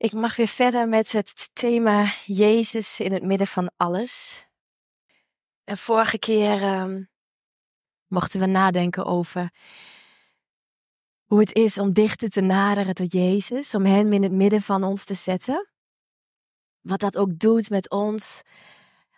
[0.00, 4.46] Ik mag weer verder met het thema Jezus in het midden van alles.
[5.64, 7.08] En vorige keer um,
[8.06, 9.50] mochten we nadenken over
[11.24, 14.84] hoe het is om dichter te naderen tot Jezus, om Hem in het midden van
[14.84, 15.68] ons te zetten.
[16.80, 18.40] Wat dat ook doet met ons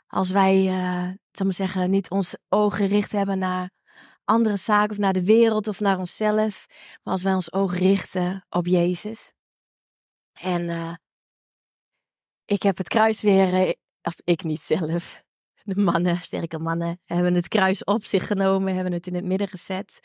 [0.06, 3.70] als wij, uh, zal maar zeggen, niet ons ogen gericht hebben naar
[4.25, 6.67] andere zaken of naar de wereld of naar onszelf,
[7.03, 9.33] maar als wij ons oog richten op Jezus.
[10.42, 10.95] En uh,
[12.45, 15.23] ik heb het kruis weer, uh, of ik niet zelf,
[15.62, 19.48] de mannen, sterke mannen, hebben het kruis op zich genomen, hebben het in het midden
[19.48, 20.00] gezet.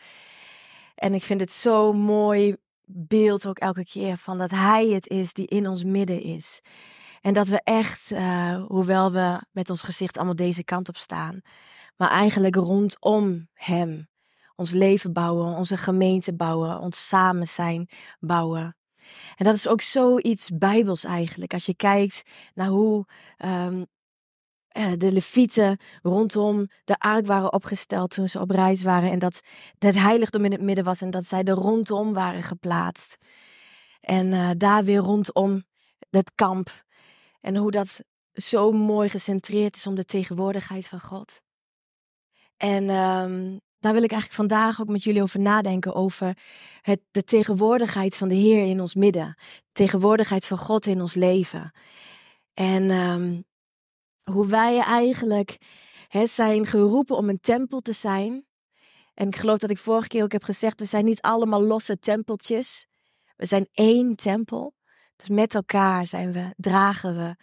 [0.95, 2.55] En ik vind het zo mooi
[2.85, 6.61] beeld ook elke keer van dat Hij het is die in ons midden is.
[7.21, 11.41] En dat we echt, uh, hoewel we met ons gezicht allemaal deze kant op staan,
[11.95, 14.07] maar eigenlijk rondom Hem
[14.55, 18.75] ons leven bouwen, onze gemeente bouwen, ons samen zijn bouwen.
[19.35, 21.53] En dat is ook zoiets bijbels eigenlijk.
[21.53, 22.21] Als je kijkt
[22.53, 23.05] naar hoe
[23.45, 23.85] um,
[24.97, 29.11] de levieten rondom de ark waren opgesteld toen ze op reis waren.
[29.11, 29.39] En dat
[29.79, 33.17] het heiligdom in het midden was en dat zij er rondom waren geplaatst.
[34.01, 35.63] En uh, daar weer rondom
[36.09, 36.83] het kamp.
[37.41, 41.41] En hoe dat zo mooi gecentreerd is om de tegenwoordigheid van God.
[42.57, 45.93] En um, daar wil ik eigenlijk vandaag ook met jullie over nadenken.
[45.93, 46.37] Over
[46.81, 49.35] het, de tegenwoordigheid van de Heer in ons midden.
[49.37, 51.71] De tegenwoordigheid van God in ons leven.
[52.53, 53.43] En um,
[54.23, 55.57] hoe wij eigenlijk
[56.23, 58.45] zijn geroepen om een tempel te zijn.
[59.13, 61.99] En ik geloof dat ik vorige keer ook heb gezegd: we zijn niet allemaal losse
[61.99, 62.87] tempeltjes.
[63.35, 64.73] We zijn één tempel.
[65.15, 67.35] Dus met elkaar zijn we, dragen we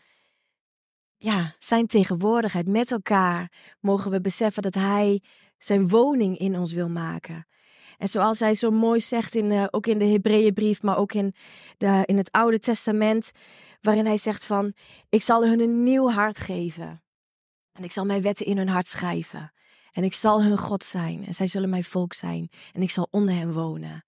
[1.17, 2.69] ja, zijn tegenwoordigheid.
[2.69, 5.23] Met elkaar mogen we beseffen dat Hij
[5.59, 7.47] zijn woning in ons wil maken.
[7.99, 11.35] En zoals hij zo mooi zegt, in, ook in de Hebreeënbrief, maar ook in,
[11.77, 13.33] de, in het Oude Testament,
[13.81, 14.73] waarin hij zegt van,
[15.09, 17.03] ik zal hun een nieuw hart geven.
[17.73, 19.53] En ik zal mijn wetten in hun hart schrijven.
[19.93, 21.27] En ik zal hun God zijn.
[21.27, 22.49] En zij zullen mijn volk zijn.
[22.73, 24.05] En ik zal onder hen wonen.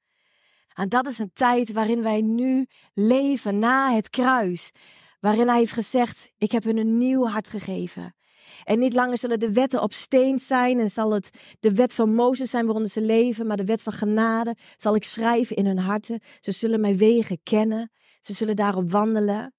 [0.75, 4.73] En dat is een tijd waarin wij nu leven na het kruis.
[5.21, 8.15] Waarin hij heeft gezegd, ik heb hun een nieuw hart gegeven.
[8.65, 12.15] En niet langer zullen de wetten op steen zijn en zal het de wet van
[12.15, 15.78] Mozes zijn waaronder ze leven, maar de wet van genade zal ik schrijven in hun
[15.78, 16.21] harten.
[16.41, 17.91] Ze zullen mijn wegen kennen,
[18.21, 19.55] ze zullen daarop wandelen.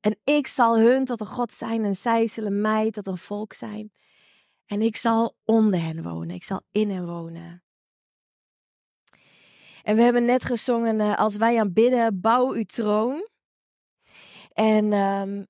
[0.00, 3.52] En ik zal hun tot een God zijn en zij zullen mij tot een volk
[3.52, 3.92] zijn.
[4.66, 7.62] En ik zal onder hen wonen, ik zal in hen wonen.
[9.82, 13.28] En we hebben net gezongen, uh, als wij aanbidden, bouw uw troon.
[14.52, 15.46] En um,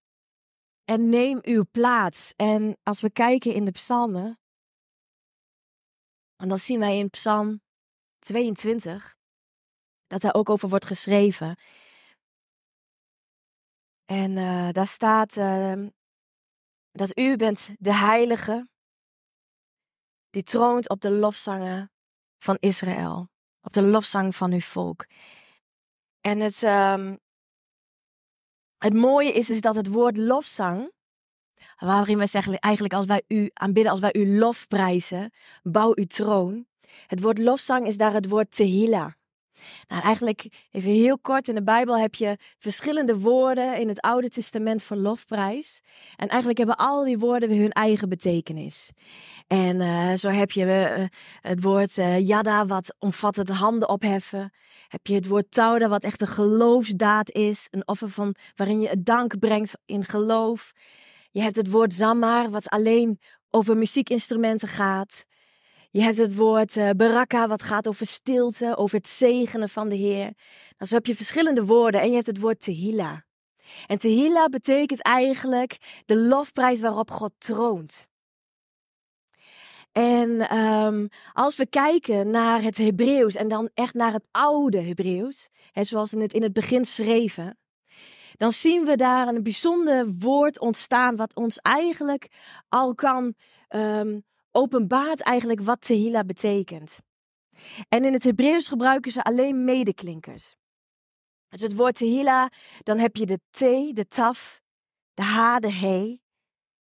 [0.90, 2.32] en neem uw plaats.
[2.36, 4.40] En als we kijken in de psalmen,
[6.36, 7.62] en dan zien wij in psalm
[8.18, 9.16] 22
[10.06, 11.58] dat daar ook over wordt geschreven.
[14.04, 15.86] En uh, daar staat uh,
[16.90, 18.68] dat u bent de heilige
[20.30, 21.92] die troont op de lofzangen
[22.38, 23.28] van Israël,
[23.60, 25.06] op de lofzang van uw volk.
[26.20, 27.18] En het, um,
[28.80, 30.92] het mooie is, is dat het woord lofzang,
[31.78, 35.32] waarin wij zeggen eigenlijk als wij u aanbidden, als wij u lofprijzen,
[35.62, 36.66] bouw uw troon.
[37.06, 39.16] Het woord lofzang is daar het woord tehila.
[39.88, 44.28] Nou, eigenlijk even heel kort, in de Bijbel heb je verschillende woorden in het Oude
[44.28, 45.80] Testament voor lofprijs.
[46.16, 48.90] En eigenlijk hebben al die woorden hun eigen betekenis.
[49.46, 50.64] En uh, zo heb je
[50.98, 51.04] uh,
[51.40, 54.52] het woord uh, yada, wat omvat het handen opheffen.
[54.88, 57.68] Heb je het woord tauda, wat echt een geloofsdaad is.
[57.70, 60.72] Een offer van, waarin je het dank brengt in geloof.
[61.30, 65.24] Je hebt het woord zamar, wat alleen over muziekinstrumenten gaat.
[65.92, 69.96] Je hebt het woord uh, baraka, wat gaat over stilte, over het zegenen van de
[69.96, 70.32] Heer.
[70.76, 73.24] Dan zo heb je verschillende woorden en je hebt het woord tehila.
[73.86, 78.08] En tehila betekent eigenlijk de lofprijs waarop God troont.
[79.92, 85.48] En um, als we kijken naar het Hebreeuws en dan echt naar het oude Hebreeuws,
[85.72, 87.58] zoals ze het in het begin schreven,
[88.36, 92.28] dan zien we daar een bijzonder woord ontstaan wat ons eigenlijk
[92.68, 93.34] al kan
[93.68, 96.98] um, openbaart eigenlijk wat Tehila betekent.
[97.88, 100.54] En in het Hebreeuws gebruiken ze alleen medeklinkers.
[101.48, 102.50] Dus het woord Tehila,
[102.82, 103.58] dan heb je de T,
[103.96, 104.60] de Taf,
[105.14, 106.18] de H, de He,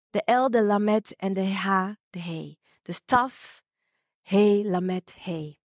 [0.09, 2.55] de L, de Lamet en de H, de He.
[2.81, 3.61] Dus Taf,
[4.21, 5.57] He, Lamet, He.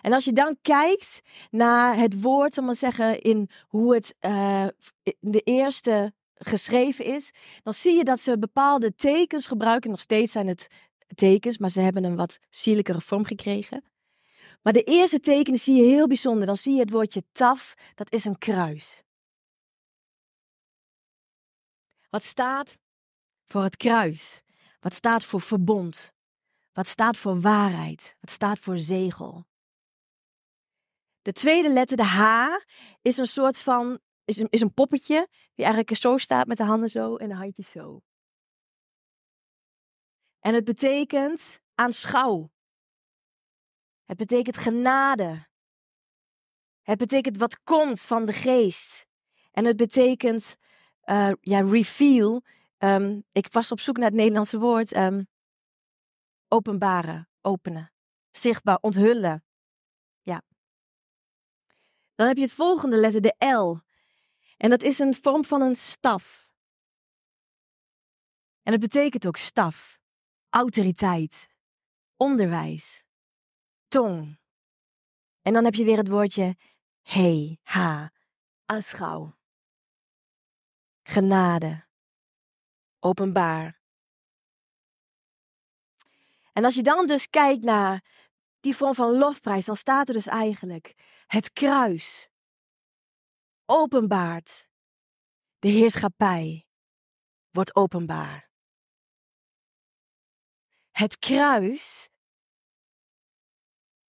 [0.00, 1.20] En als je dan kijkt
[1.50, 4.66] naar het woord, om te zeggen, in hoe het uh,
[5.20, 7.30] de eerste geschreven is,
[7.62, 9.90] dan zie je dat ze bepaalde tekens gebruiken.
[9.90, 10.66] Nog steeds zijn het
[11.14, 13.84] tekens, maar ze hebben een wat sierlijkere vorm gekregen.
[14.62, 16.46] Maar de eerste tekenen zie je heel bijzonder.
[16.46, 19.02] Dan zie je het woordje taf, dat is een kruis.
[22.10, 22.78] Wat staat
[23.44, 24.42] voor het kruis?
[24.80, 26.12] Wat staat voor verbond?
[26.72, 28.16] Wat staat voor waarheid?
[28.20, 29.46] Wat staat voor zegel?
[31.22, 32.46] De tweede letter, de H,
[33.02, 36.64] is een soort van, is een, is een poppetje die eigenlijk zo staat met de
[36.64, 38.00] handen zo en de handjes zo.
[40.46, 42.50] En het betekent aanschouw.
[44.04, 45.46] Het betekent genade.
[46.82, 49.06] Het betekent wat komt van de geest.
[49.50, 50.56] En het betekent,
[51.04, 52.42] uh, ja, reveal.
[52.78, 54.96] Um, ik was op zoek naar het Nederlandse woord.
[54.96, 55.28] Um,
[56.48, 57.92] openbaren, openen,
[58.30, 59.44] zichtbaar, onthullen.
[60.22, 60.42] Ja.
[62.14, 63.78] Dan heb je het volgende letter, de L.
[64.56, 66.50] En dat is een vorm van een staf.
[68.62, 69.96] En het betekent ook staf,
[70.50, 71.48] autoriteit,
[72.16, 73.04] onderwijs,
[73.88, 74.38] tong.
[75.42, 76.56] En dan heb je weer het woordje
[77.02, 78.12] he, ha,
[78.64, 79.36] aanschouw.
[81.02, 81.86] Genade,
[82.98, 83.80] openbaar.
[86.52, 88.04] En als je dan dus kijkt naar
[88.60, 90.94] die vorm van lofprijs, dan staat er dus eigenlijk
[91.26, 92.28] het kruis
[93.64, 94.68] openbaart.
[95.58, 96.66] De heerschappij
[97.50, 98.45] wordt openbaar.
[100.96, 102.08] Het kruis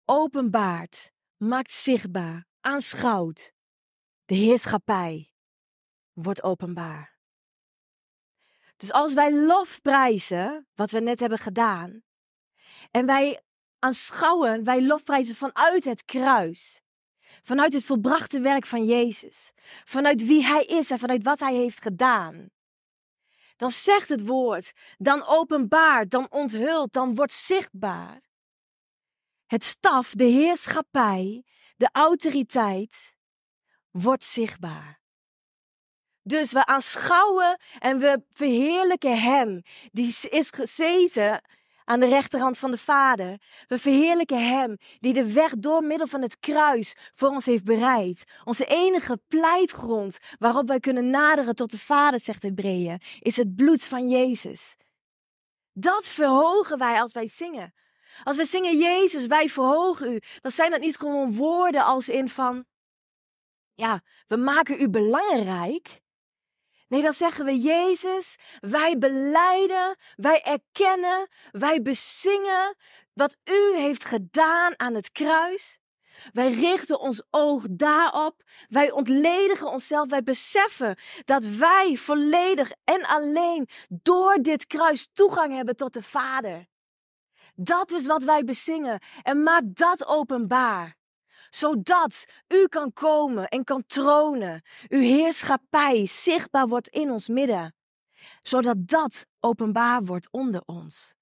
[0.05, 3.53] openbaart, maakt zichtbaar, aanschouwt.
[4.25, 5.33] De heerschappij
[6.13, 7.19] wordt openbaar.
[8.77, 12.03] Dus als wij lof prijzen, wat we net hebben gedaan,
[12.91, 13.43] en wij
[13.79, 16.83] aanschouwen, wij lofprijzen vanuit het kruis,
[17.43, 19.53] vanuit het volbrachte werk van Jezus,
[19.85, 22.51] vanuit wie Hij is en vanuit wat Hij heeft gedaan,
[23.57, 28.21] dan zegt het woord, dan openbaart, dan onthult, dan wordt zichtbaar.
[29.47, 31.45] Het staf, de heerschappij,
[31.77, 33.15] de autoriteit
[33.91, 35.01] wordt zichtbaar.
[36.23, 39.63] Dus we aanschouwen en we verheerlijken Hem,
[39.93, 41.43] die is gezeten
[41.87, 43.41] aan de rechterhand van de Vader.
[43.67, 48.25] We verheerlijken Hem, die de weg door middel van het kruis voor ons heeft bereid.
[48.45, 53.85] Onze enige pleitgrond waarop wij kunnen naderen tot de Vader, zegt Hebreeën, is het bloed
[53.85, 54.77] van Jezus.
[55.73, 57.75] Dat verhogen wij als wij zingen.
[58.23, 62.29] Als wij zingen Jezus, wij verhogen u, dan zijn dat niet gewoon woorden als in
[62.29, 62.65] van,
[63.75, 66.01] ja, we maken u belangrijk.
[66.89, 72.77] Nee, dan zeggen we Jezus, wij beleiden, wij erkennen, wij bezingen
[73.13, 75.79] wat u heeft gedaan aan het kruis.
[76.33, 78.43] Wij richten ons oog daarop.
[78.69, 80.09] Wij ontledigen onszelf.
[80.09, 86.67] Wij beseffen dat wij volledig en alleen door dit kruis toegang hebben tot de Vader.
[87.55, 90.97] Dat is wat wij bezingen en maak dat openbaar.
[91.57, 94.63] Zodat u kan komen en kan tronen.
[94.89, 97.75] Uw heerschappij zichtbaar wordt in ons midden.
[98.43, 101.15] Zodat dat openbaar wordt onder ons.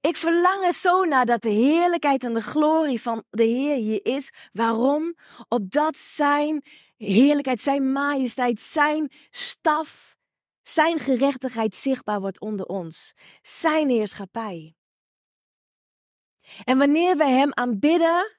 [0.00, 4.04] Ik verlang er zo naar dat de heerlijkheid en de glorie van de Heer hier
[4.06, 4.32] is.
[4.52, 5.16] Waarom?
[5.48, 6.64] Opdat zijn
[6.96, 10.14] heerlijkheid, zijn majesteit, zijn staf
[10.62, 13.12] zijn gerechtigheid zichtbaar wordt onder ons.
[13.42, 14.74] Zijn heerschappij.
[16.64, 18.38] En wanneer wij Hem aanbidden,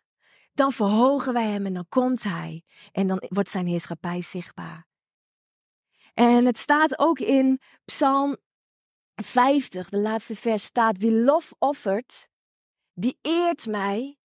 [0.56, 2.64] dan verhogen wij Hem en dan komt Hij.
[2.92, 4.88] En dan wordt Zijn heerschappij zichtbaar.
[6.14, 8.38] En het staat ook in Psalm
[9.16, 12.30] 50, de laatste vers staat: Wie lof offert,
[12.94, 14.18] die eert mij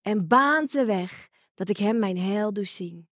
[0.00, 3.08] en baant de weg dat ik Hem mijn heil doe zien.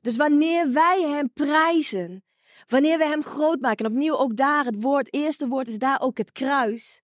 [0.00, 2.24] Dus wanneer wij Hem prijzen,
[2.66, 6.00] Wanneer we Hem groot maken, opnieuw ook daar, het woord, het eerste woord is daar
[6.00, 7.02] ook het kruis.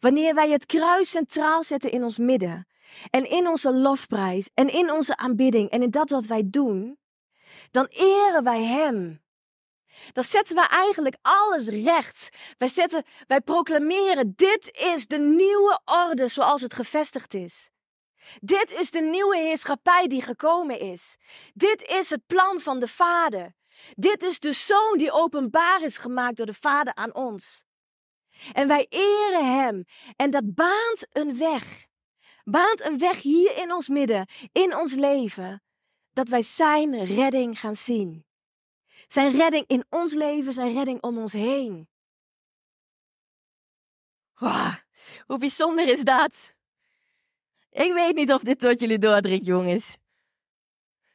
[0.00, 2.66] Wanneer wij het kruis centraal zetten in ons midden
[3.10, 6.98] en in onze lofprijs en in onze aanbidding en in dat wat wij doen,
[7.70, 9.22] dan eren wij Hem.
[10.12, 12.28] Dan zetten we eigenlijk alles recht.
[12.58, 17.70] Wij, zetten, wij proclameren, dit is de nieuwe orde zoals het gevestigd is.
[18.40, 21.16] Dit is de nieuwe heerschappij die gekomen is.
[21.54, 23.54] Dit is het plan van de Vader.
[23.94, 27.64] Dit is de zoon die openbaar is gemaakt door de Vader aan ons.
[28.52, 29.84] En wij eren Hem.
[30.16, 31.88] En dat baant een weg.
[32.50, 35.62] Baant een weg hier in ons midden, in ons leven.
[36.12, 38.24] Dat wij Zijn redding gaan zien.
[39.08, 41.88] Zijn redding in ons leven, zijn redding om ons heen.
[44.34, 44.74] Wow,
[45.26, 46.54] hoe bijzonder is dat?
[47.70, 49.96] Ik weet niet of dit tot jullie doordringt, jongens.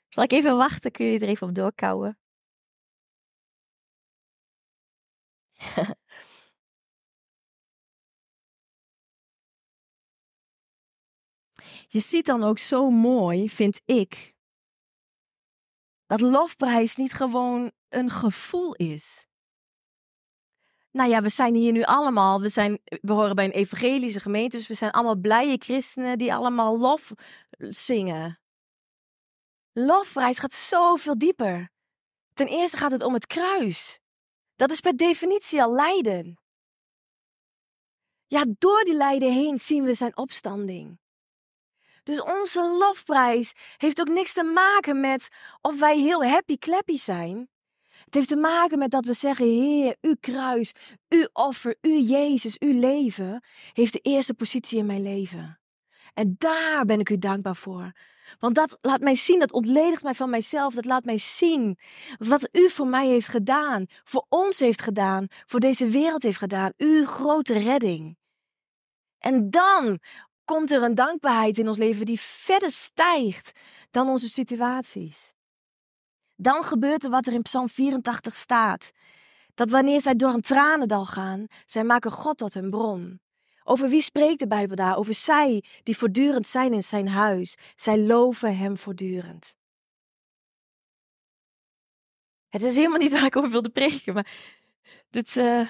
[0.10, 0.92] Zal ik even wachten?
[0.92, 2.20] Kun je er even op doorkouwen?
[11.88, 14.36] Je ziet dan ook zo mooi, vind ik,
[16.08, 19.26] Dat lofprijs niet gewoon een gevoel is.
[20.92, 24.58] Nou ja, we zijn hier nu allemaal, we, zijn, we horen bij een evangelische gemeente,
[24.58, 27.12] dus we zijn allemaal blije christenen die allemaal lof
[27.58, 28.40] zingen.
[29.72, 31.72] Lofprijs gaat zoveel dieper.
[32.34, 34.00] Ten eerste gaat het om het kruis.
[34.56, 36.40] Dat is per definitie al lijden.
[38.28, 41.00] Ja, door die lijden heen zien we zijn opstanding.
[42.06, 45.28] Dus onze lofprijs heeft ook niks te maken met
[45.62, 47.50] of wij heel happy clappy zijn.
[48.06, 50.72] Het heeft te maken met dat we zeggen: Heer, uw kruis,
[51.10, 53.44] uw offer, uw Jezus, uw leven
[53.74, 55.60] heeft de eerste positie in mijn leven.
[56.14, 57.92] En daar ben ik u dankbaar voor.
[58.40, 60.74] Want dat laat mij zien, dat ontledigt mij van mijzelf.
[60.74, 61.78] Dat laat mij zien
[62.18, 66.74] wat u voor mij heeft gedaan, voor ons heeft gedaan, voor deze wereld heeft gedaan.
[66.78, 68.18] Uw grote redding.
[69.20, 70.00] En dan
[70.46, 73.52] komt er een dankbaarheid in ons leven die verder stijgt
[73.92, 75.34] dan onze situaties.
[76.36, 78.92] Dan gebeurt er wat er in Psalm 84 staat.
[79.54, 83.20] Dat wanneer zij door een tranendal gaan, zij maken God tot hun bron.
[83.64, 84.98] Over wie spreekt de Bijbel daar?
[84.98, 87.58] Over zij die voortdurend zijn in zijn huis.
[87.76, 89.56] Zij loven hem voortdurend.
[92.50, 94.32] Het is helemaal niet waar ik over wilde preken, maar
[95.10, 95.70] dit, uh,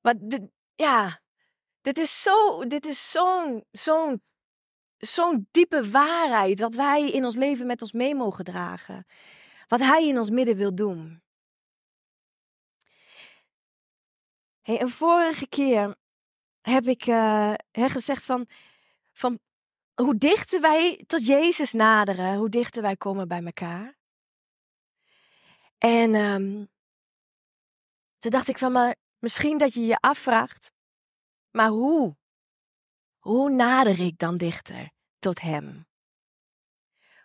[0.00, 0.42] maar dit,
[0.74, 1.20] ja,
[1.80, 4.22] dit is zo, dit is zo'n, zo'n,
[4.98, 9.06] zo'n diepe waarheid wat wij in ons leven met ons mee mogen dragen.
[9.68, 11.22] Wat Hij in ons midden wil doen.
[14.62, 15.96] Hey, een vorige keer
[16.60, 18.46] heb ik uh, gezegd van,
[19.12, 19.38] van
[19.94, 23.96] hoe dichter wij tot Jezus naderen, hoe dichter wij komen bij elkaar.
[25.78, 26.68] En um,
[28.18, 30.70] toen dacht ik van, maar misschien dat je je afvraagt,
[31.50, 32.16] maar hoe?
[33.18, 35.86] Hoe nader ik dan dichter tot Hem?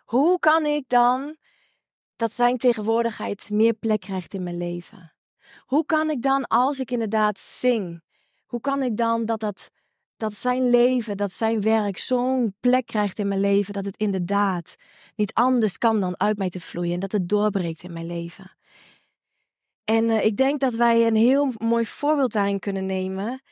[0.04, 1.36] Hoe kan ik dan
[2.16, 5.14] dat Zijn tegenwoordigheid meer plek krijgt in mijn leven?
[5.58, 8.02] Hoe kan ik dan, als ik inderdaad zing,
[8.46, 9.70] hoe kan ik dan dat, dat,
[10.16, 14.74] dat Zijn leven, dat Zijn werk zo'n plek krijgt in mijn leven, dat het inderdaad
[15.14, 18.56] niet anders kan dan uit mij te vloeien en dat het doorbreekt in mijn leven?
[19.84, 23.42] En uh, ik denk dat wij een heel mooi voorbeeld daarin kunnen nemen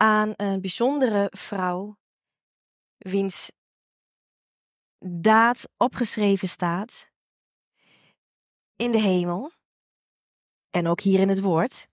[0.00, 1.98] aan een bijzondere vrouw,
[2.98, 3.50] wiens
[4.98, 7.10] daad opgeschreven staat
[8.76, 9.52] in de hemel
[10.70, 11.86] en ook hier in het woord.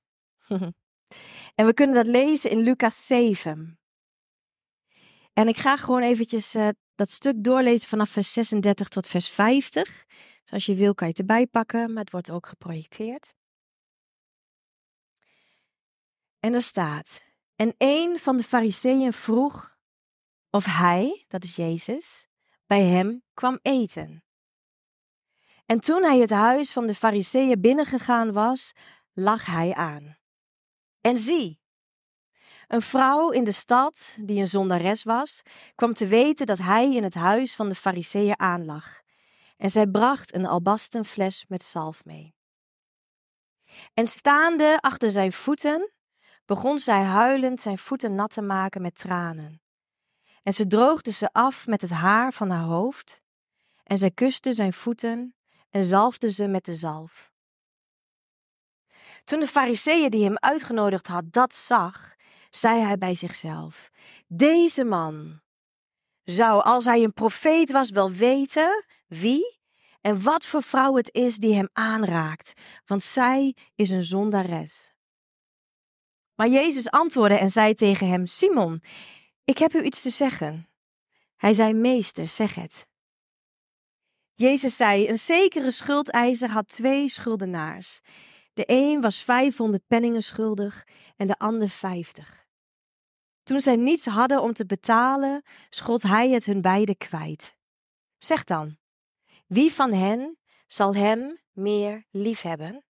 [1.56, 3.80] en we kunnen dat lezen in Lucas 7.
[5.34, 10.06] En ik ga gewoon eventjes uh, dat stuk doorlezen vanaf vers 36 tot vers 50.
[10.44, 13.34] Dus als je wil kan je het erbij pakken, maar het wordt ook geprojecteerd.
[16.40, 17.27] En er staat:
[17.58, 19.78] en een van de fariseeën vroeg
[20.50, 22.28] of hij, dat is Jezus,
[22.66, 24.24] bij hem kwam eten.
[25.66, 28.72] En toen hij het huis van de fariseeën binnengegaan was,
[29.14, 30.18] lag hij aan.
[31.02, 31.62] En zie,
[32.68, 35.42] een vrouw in de stad, die een zondares was,
[35.76, 39.02] kwam te weten dat hij in het huis van de fariseeën aanlag.
[39.58, 42.36] En zij bracht een albasten fles met zalf mee.
[43.94, 45.92] En staande achter zijn voeten
[46.48, 49.62] begon zij huilend zijn voeten nat te maken met tranen.
[50.44, 53.22] En ze droogde ze af met het haar van haar hoofd,
[53.84, 55.36] en zij kuste zijn voeten
[55.70, 57.32] en zalfde ze met de zalf.
[59.24, 62.16] Toen de fariseeën die hem uitgenodigd had dat zag,
[62.50, 63.90] zei hij bij zichzelf:
[64.28, 65.42] Deze man
[66.24, 69.60] zou, als hij een profeet was, wel weten wie
[70.02, 72.54] en wat voor vrouw het is die hem aanraakt,
[72.86, 74.96] want zij is een zondares.
[76.38, 78.82] Maar Jezus antwoordde en zei tegen hem: Simon,
[79.44, 80.70] ik heb u iets te zeggen.
[81.36, 82.88] Hij zei: Meester, zeg het.
[84.34, 88.00] Jezus zei: Een zekere schuldeiser had twee schuldenaars.
[88.54, 92.46] De een was 500 penningen schuldig en de ander 50.
[93.44, 97.56] Toen zij niets hadden om te betalen, schold hij het hun beiden kwijt.
[98.18, 98.78] Zeg dan:
[99.48, 102.87] Wie van hen zal hem meer liefhebben?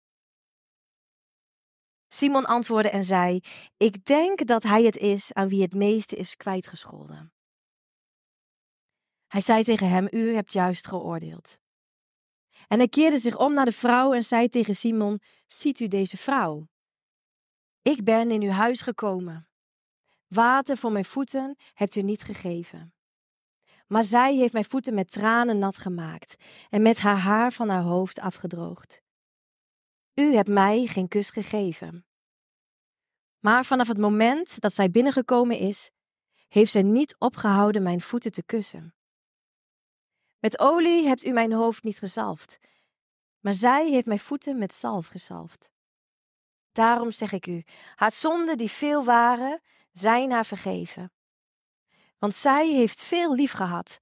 [2.09, 3.39] Simon antwoordde en zei:
[3.77, 7.31] Ik denk dat hij het is aan wie het meeste is kwijtgescholden.
[9.27, 11.57] Hij zei tegen hem: U hebt juist geoordeeld.
[12.67, 16.17] En hij keerde zich om naar de vrouw en zei tegen Simon: Ziet u deze
[16.17, 16.67] vrouw?
[17.81, 19.49] Ik ben in uw huis gekomen.
[20.27, 22.93] Water voor mijn voeten hebt u niet gegeven.
[23.87, 26.35] Maar zij heeft mijn voeten met tranen nat gemaakt
[26.69, 29.01] en met haar haar van haar hoofd afgedroogd.
[30.19, 32.05] U hebt mij geen kus gegeven.
[33.39, 35.91] Maar vanaf het moment dat zij binnengekomen is,
[36.47, 38.95] heeft zij niet opgehouden mijn voeten te kussen.
[40.39, 42.57] Met olie hebt u mijn hoofd niet gezalfd,
[43.39, 45.69] maar zij heeft mijn voeten met zalf gezalfd.
[46.71, 47.63] Daarom zeg ik u,
[47.95, 51.11] haar zonden die veel waren, zijn haar vergeven.
[52.17, 53.99] Want zij heeft veel lief gehad,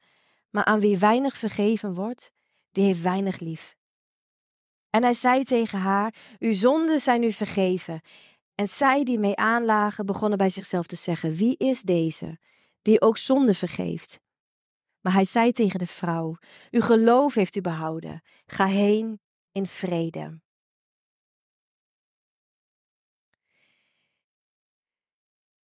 [0.50, 2.32] maar aan wie weinig vergeven wordt,
[2.72, 3.76] die heeft weinig lief.
[4.96, 8.02] En hij zei tegen haar: Uw zonden zijn u vergeven.
[8.56, 12.40] En zij die mee aanlagen, begonnen bij zichzelf te zeggen: Wie is deze,
[12.82, 14.20] die ook zonde vergeeft?
[15.02, 16.38] Maar hij zei tegen de vrouw:
[16.72, 18.22] Uw geloof heeft u behouden.
[18.46, 19.22] Ga heen
[19.52, 20.42] in vrede.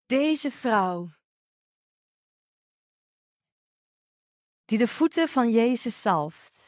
[0.06, 1.10] Deze vrouw,
[4.66, 6.59] die de voeten van Jezus zalft.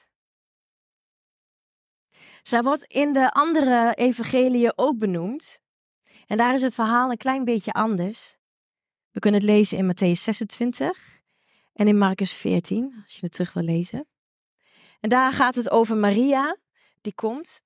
[2.43, 5.59] Zij wordt in de andere evangeliën ook benoemd.
[6.27, 8.35] En daar is het verhaal een klein beetje anders.
[9.11, 11.21] We kunnen het lezen in Matthäus 26
[11.73, 14.07] en in Marcus 14, als je het terug wil lezen.
[14.99, 16.57] En daar gaat het over Maria,
[17.01, 17.61] die komt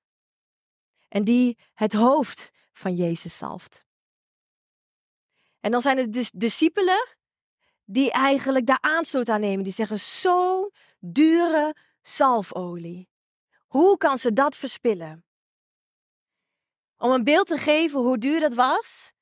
[1.08, 3.84] en die het hoofd van Jezus zalft.
[5.60, 7.08] En dan zijn het dus discipelen
[7.84, 9.64] die eigenlijk daar aanstoot aan nemen.
[9.64, 13.08] Die zeggen, zo'n dure zalfolie.
[13.66, 15.24] Hoe kan ze dat verspillen?
[16.96, 19.12] Om een beeld te geven hoe duur dat was.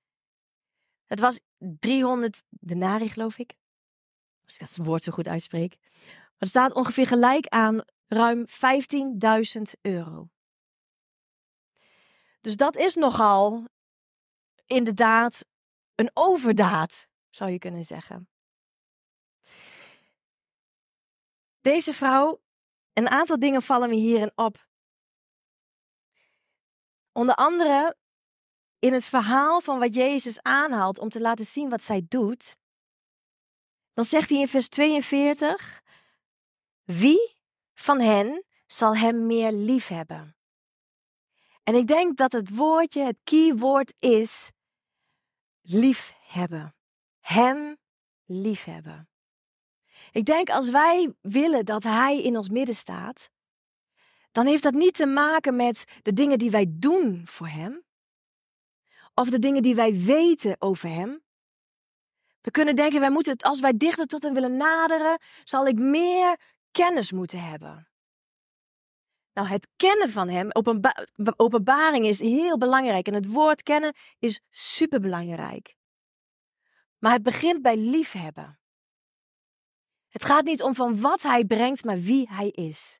[1.04, 3.54] Het was 300 denari, geloof ik.
[4.44, 5.76] Als ik dat woord zo goed uitspreek.
[6.38, 10.28] Het staat ongeveer gelijk aan ruim 15.000 euro.
[12.40, 13.64] Dus dat is nogal
[14.66, 15.44] inderdaad
[15.94, 18.28] een overdaad, zou je kunnen zeggen.
[21.60, 22.40] Deze vrouw,
[22.94, 24.66] een aantal dingen vallen me hierin op.
[27.12, 27.96] Onder andere
[28.78, 32.56] in het verhaal van wat Jezus aanhaalt om te laten zien wat zij doet.
[33.92, 35.82] Dan zegt hij in vers 42:
[36.82, 37.36] Wie
[37.74, 40.36] van hen zal hem meer lief hebben?
[41.62, 44.50] En ik denk dat het woordje, het keywoord is
[45.60, 46.74] liefhebben.
[47.20, 47.76] Hem
[48.24, 49.08] liefhebben.
[50.14, 53.30] Ik denk als wij willen dat Hij in ons midden staat,
[54.32, 57.84] dan heeft dat niet te maken met de dingen die wij doen voor Hem,
[59.14, 61.22] of de dingen die wij weten over Hem.
[62.40, 66.40] We kunnen denken, wij moeten, als wij dichter tot Hem willen naderen, zal ik meer
[66.70, 67.88] kennis moeten hebben.
[69.32, 74.40] Nou, het kennen van Hem, openba openbaring is heel belangrijk en het woord kennen is
[74.50, 75.76] superbelangrijk.
[76.98, 78.58] Maar het begint bij liefhebben.
[80.14, 82.98] Het gaat niet om van wat hij brengt, maar wie hij is.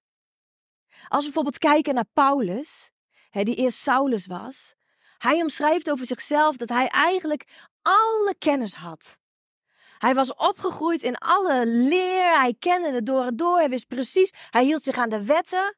[1.09, 2.91] Als we bijvoorbeeld kijken naar Paulus,
[3.31, 4.75] die eerst Saulus was,
[5.19, 9.19] hij omschrijft over zichzelf dat hij eigenlijk alle kennis had.
[9.99, 14.33] Hij was opgegroeid in alle leer, hij kende het door en door, hij wist precies,
[14.51, 15.77] hij hield zich aan de wetten.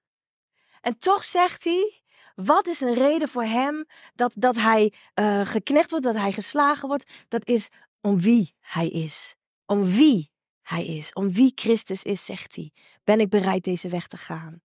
[0.81, 2.03] En toch zegt hij,
[2.35, 6.89] wat is een reden voor hem dat, dat hij uh, geknecht wordt, dat hij geslagen
[6.89, 7.11] wordt?
[7.29, 7.69] Dat is
[8.01, 9.35] om wie hij is.
[9.67, 10.35] Om wie
[10.67, 11.13] hij is.
[11.13, 12.73] Om wie Christus is, zegt hij.
[13.05, 14.61] Ben ik bereid deze weg te gaan?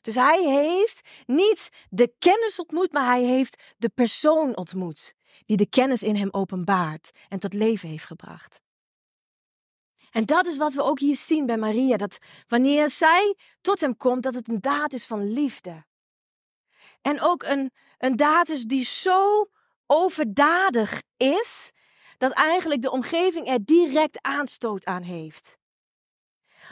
[0.00, 5.14] Dus hij heeft niet de kennis ontmoet, maar hij heeft de persoon ontmoet.
[5.46, 8.60] Die de kennis in hem openbaart en tot leven heeft gebracht.
[10.10, 11.96] En dat is wat we ook hier zien bij Maria.
[11.96, 15.84] Dat wanneer zij tot hem komt, dat het een daad is van liefde.
[17.02, 19.50] En ook een, een daad is die zo
[19.86, 21.70] overdadig is,
[22.20, 25.58] dat eigenlijk de omgeving er direct aanstoot aan heeft.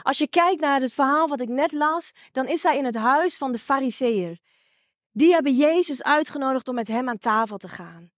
[0.01, 2.95] Als je kijkt naar het verhaal wat ik net las, dan is hij in het
[2.95, 4.39] huis van de Fariseeër.
[5.11, 8.11] Die hebben Jezus uitgenodigd om met hem aan tafel te gaan.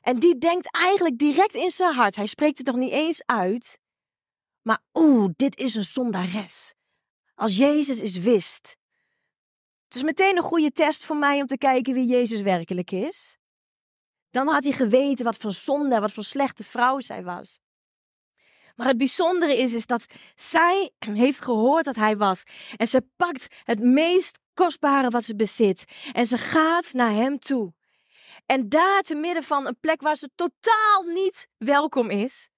[0.00, 3.80] En die denkt eigenlijk direct in zijn hart, hij spreekt het nog niet eens uit,
[4.62, 6.74] maar oeh, dit is een zondares.
[7.34, 8.76] Als Jezus is wist.
[9.84, 13.37] Het is meteen een goede test voor mij om te kijken wie Jezus werkelijk is.
[14.30, 17.58] Dan had hij geweten wat voor zonde, wat voor slechte vrouw zij was.
[18.76, 22.42] Maar het bijzondere is, is dat zij heeft gehoord dat hij was.
[22.76, 25.84] En ze pakt het meest kostbare wat ze bezit.
[26.12, 27.72] En ze gaat naar hem toe.
[28.46, 32.48] En daar te midden van een plek waar ze totaal niet welkom is.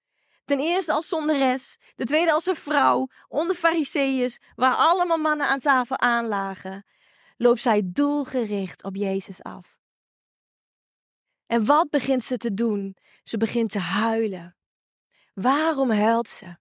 [0.45, 5.59] Ten eerste als zonderes, de tweede als een vrouw, onder fariseeërs, waar allemaal mannen aan
[5.59, 6.85] tafel aanlagen,
[7.37, 9.80] loopt zij doelgericht op Jezus af.
[11.51, 12.97] En wat begint ze te doen?
[13.23, 14.57] Ze begint te huilen.
[15.33, 16.57] Waarom huilt ze?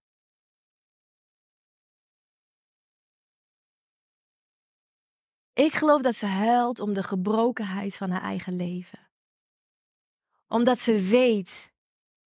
[5.53, 9.11] Ik geloof dat ze huilt om de gebrokenheid van haar eigen leven.
[10.49, 11.75] Omdat ze weet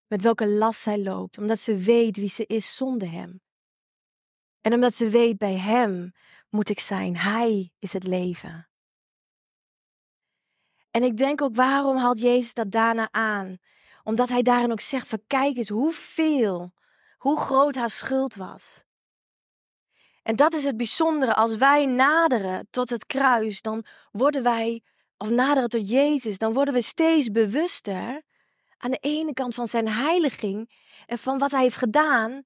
[0.06, 1.38] met welke last zij loopt.
[1.38, 3.42] Omdat ze weet wie ze is zonder hem.
[4.60, 6.12] En omdat ze weet bij hem
[6.48, 7.16] moet ik zijn.
[7.16, 8.68] Hij is het leven.
[10.94, 13.56] En ik denk ook, waarom haalt Jezus dat daarna aan?
[14.02, 16.72] Omdat hij daarin ook zegt, van kijk eens hoeveel,
[17.18, 18.84] hoe groot haar schuld was.
[20.22, 24.82] En dat is het bijzondere, als wij naderen tot het kruis, dan worden wij,
[25.16, 28.22] of naderen tot Jezus, dan worden we steeds bewuster
[28.78, 30.70] aan de ene kant van zijn heiliging
[31.06, 32.42] en van wat hij heeft gedaan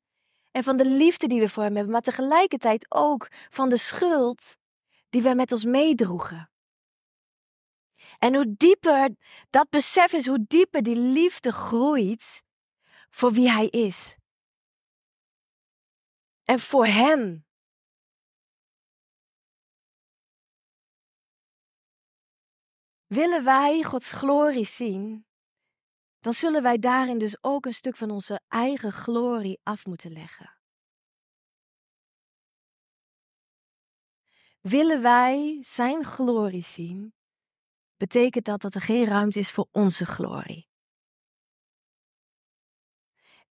[0.50, 4.56] en van de liefde die we voor hem hebben, maar tegelijkertijd ook van de schuld
[5.10, 6.47] die we met ons meedroegen.
[8.18, 9.16] En hoe dieper
[9.50, 12.42] dat besef is, hoe dieper die liefde groeit
[13.10, 14.16] voor wie hij is.
[16.44, 17.46] En voor hem.
[23.06, 25.26] Willen wij Gods glorie zien,
[26.20, 30.56] dan zullen wij daarin dus ook een stuk van onze eigen glorie af moeten leggen.
[34.60, 37.17] Willen wij Zijn glorie zien,
[37.98, 40.68] betekent dat dat er geen ruimte is voor onze glorie.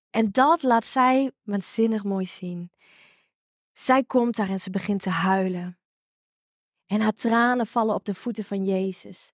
[0.09, 2.71] En dat laat zij waanzinnig mooi zien.
[3.73, 5.79] Zij komt daar en ze begint te huilen.
[6.85, 9.31] En haar tranen vallen op de voeten van Jezus.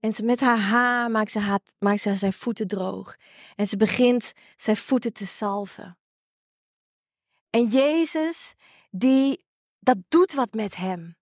[0.00, 3.16] En ze, met haar haar maakt ze, haar, maakt ze zijn voeten droog.
[3.54, 5.98] En ze begint zijn voeten te salven.
[7.50, 8.54] En Jezus,
[8.90, 9.44] die,
[9.78, 11.16] dat doet wat met hem.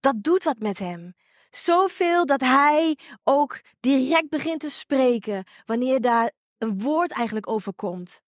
[0.00, 1.14] Dat doet wat met hem.
[1.50, 8.22] Zoveel dat hij ook direct begint te spreken wanneer daar een woord eigenlijk over komt.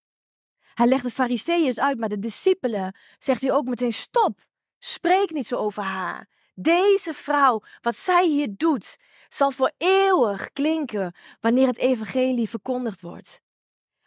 [0.74, 4.40] Hij legt de fariseeërs uit, maar de discipelen zegt hij ook meteen stop.
[4.78, 6.28] Spreek niet zo over haar.
[6.54, 8.96] Deze vrouw, wat zij hier doet,
[9.28, 13.40] zal voor eeuwig klinken wanneer het evangelie verkondigd wordt.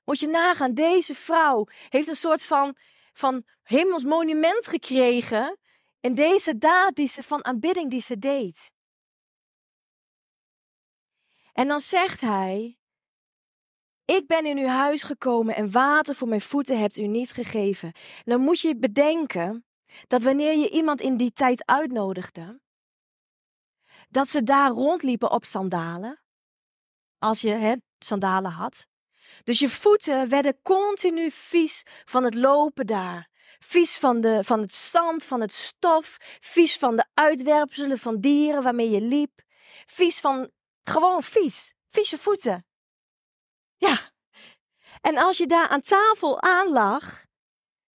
[0.06, 2.76] Moet je nagaan, deze vrouw heeft een soort van,
[3.14, 5.58] van hemels monument gekregen
[6.00, 8.73] in deze daad die ze, van aanbidding die ze deed.
[11.54, 12.78] En dan zegt hij,
[14.06, 17.92] ik ben in uw huis gekomen en water voor mijn voeten hebt u niet gegeven.
[18.24, 19.66] dan moet je bedenken
[20.08, 22.62] dat wanneer je iemand in die tijd uitnodigde,
[24.10, 26.22] dat ze daar rondliepen op sandalen.
[27.18, 28.88] Als je hè, sandalen had.
[29.44, 33.32] Dus je voeten werden continu vies van het lopen daar.
[33.60, 36.18] Vies van, de, van het zand, van het stof.
[36.40, 39.42] Vies van de uitwerpselen van dieren waarmee je liep.
[39.86, 40.52] Vies van,
[40.84, 41.74] gewoon vies.
[41.90, 42.66] Vieze voeten.
[43.76, 44.12] Ja.
[45.02, 47.26] En als je daar aan tafel aanlag,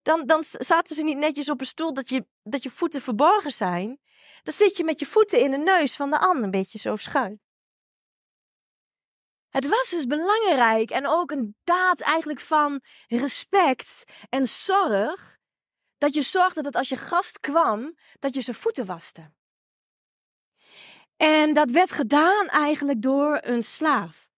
[0.03, 3.53] dan, dan zaten ze niet netjes op een stoel dat je, dat je voeten verborgen
[3.53, 4.01] zijn.
[4.43, 6.97] Dan zit je met je voeten in de neus van de ander, een beetje zo
[6.97, 7.41] schuin.
[9.49, 15.37] Het was dus belangrijk en ook een daad eigenlijk van respect en zorg.
[15.99, 19.33] Dat je zorgde dat als je gast kwam, dat je zijn voeten waste.
[21.19, 24.31] En dat werd gedaan eigenlijk door een slaaf.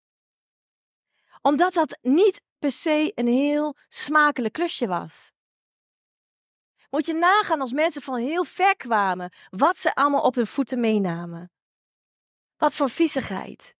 [1.42, 5.32] Omdat dat niet per se een heel smakelijk klusje was.
[6.90, 10.80] Moet je nagaan als mensen van heel ver kwamen, wat ze allemaal op hun voeten
[10.80, 11.52] meenamen.
[12.56, 13.74] Wat voor viezigheid.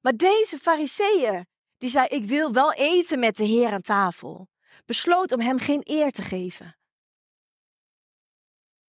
[0.00, 1.46] Maar deze fariseeën,
[1.78, 4.48] die zei, ik wil wel eten met de Heer aan tafel,
[4.86, 6.78] besloot om hem geen eer te geven.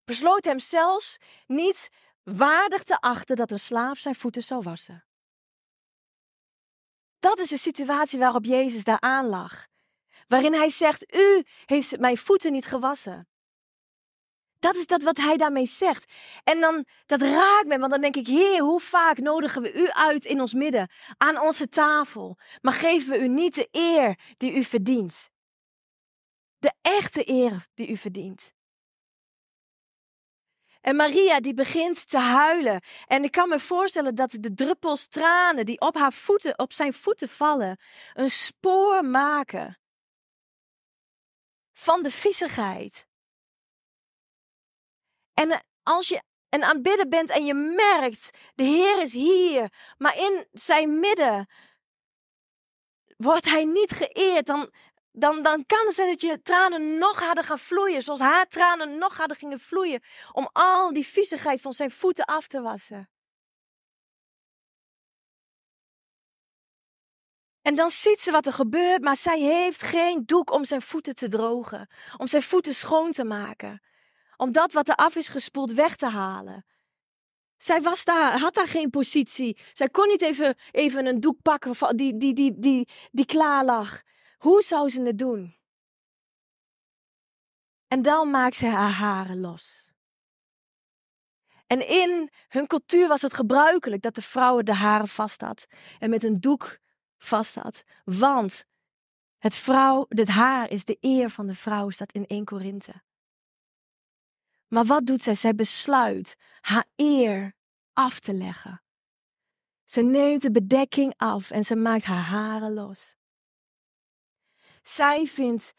[0.05, 1.91] Besloot hem zelfs niet
[2.37, 5.05] waardig te achten dat een slaaf zijn voeten zou wassen.
[7.19, 9.69] Dat is de situatie waarop Jezus daar aan lag
[10.31, 13.29] waarin hij zegt: U heeft mijn voeten niet gewassen.
[14.59, 16.13] Dat is dat wat hij daarmee zegt.
[16.45, 19.91] En dan, dat raakt me, want dan denk ik, Heer, hoe vaak nodigen we u
[19.91, 24.55] uit in ons midden, aan onze tafel, maar geven we u niet de eer die
[24.55, 25.31] u verdient.
[26.59, 28.53] De echte eer die u verdient.
[30.81, 32.83] En Maria die begint te huilen.
[33.07, 36.93] En ik kan me voorstellen dat de druppels tranen die op haar voeten, op zijn
[36.93, 37.81] voeten vallen,
[38.15, 39.79] een spoor maken
[41.73, 43.09] van de viezigheid.
[45.35, 50.17] En eh, als je een aanbidder bent en je merkt, de Heer is hier, maar
[50.17, 51.49] in zijn midden
[53.17, 54.73] wordt hij niet geëerd, dan,
[55.21, 58.99] dan, dan kan het zijn dat je tranen nog harder gaan vloeien, zoals haar tranen
[58.99, 60.03] nog harder gingen vloeien,
[60.33, 63.11] om al die viezigheid van zijn voeten af te wassen.
[67.63, 71.15] En dan ziet ze wat er gebeurt, maar zij heeft geen doek om zijn voeten
[71.15, 73.83] te drogen, om zijn voeten schoon te maken,
[74.37, 76.65] om dat wat er af is gespoeld weg te halen.
[77.57, 79.59] Zij was daar, had daar geen positie.
[79.73, 84.03] Zij kon niet even, even een doek pakken die, die, die, die, die klaar lag.
[84.41, 85.57] Hoe zou ze het doen?
[87.87, 89.89] En dan maakt ze haar haren los.
[91.67, 95.67] En in hun cultuur was het gebruikelijk dat de vrouwen de haren vast had
[95.99, 96.79] en met een doek
[97.19, 97.83] vast had.
[98.05, 98.65] Want
[99.39, 103.03] het, vrouw, het haar is de eer van de vrouw, staat in 1 Korinthe.
[104.69, 105.35] Maar wat doet zij?
[105.35, 107.55] Zij besluit haar eer
[107.93, 108.83] af te leggen.
[109.85, 113.19] Ze neemt de bedekking af en ze maakt haar haren los.
[114.83, 115.75] Zij vindt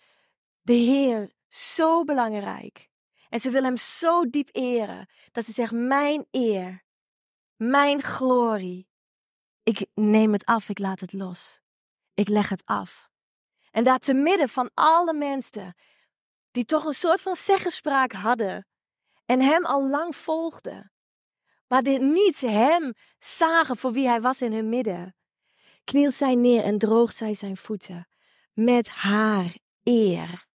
[0.62, 2.90] de Heer zo belangrijk.
[3.30, 6.84] En ze wil hem zo diep eren dat ze zegt: Mijn eer,
[7.56, 8.90] mijn glorie.
[9.64, 11.62] Ik neem het af, ik laat het los.
[12.14, 13.10] Ik leg het af.
[13.72, 15.76] En daar te midden van alle mensen
[16.52, 18.68] die toch een soort van zeggenspraak hadden
[19.26, 20.92] en hem al lang volgden,
[21.68, 25.16] maar dit niet hem zagen voor wie hij was in hun midden,
[25.84, 28.08] knielt zij neer en droogt zij zijn voeten
[28.54, 30.50] met haar eer.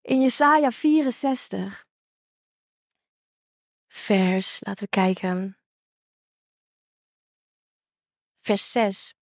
[0.00, 1.86] In Jesaja 64,
[3.88, 5.58] vers, laten we kijken,
[8.40, 9.14] vers 6.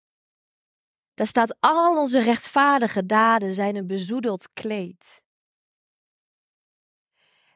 [1.14, 5.22] Daar staat: Al onze rechtvaardige daden zijn een bezoedeld kleed.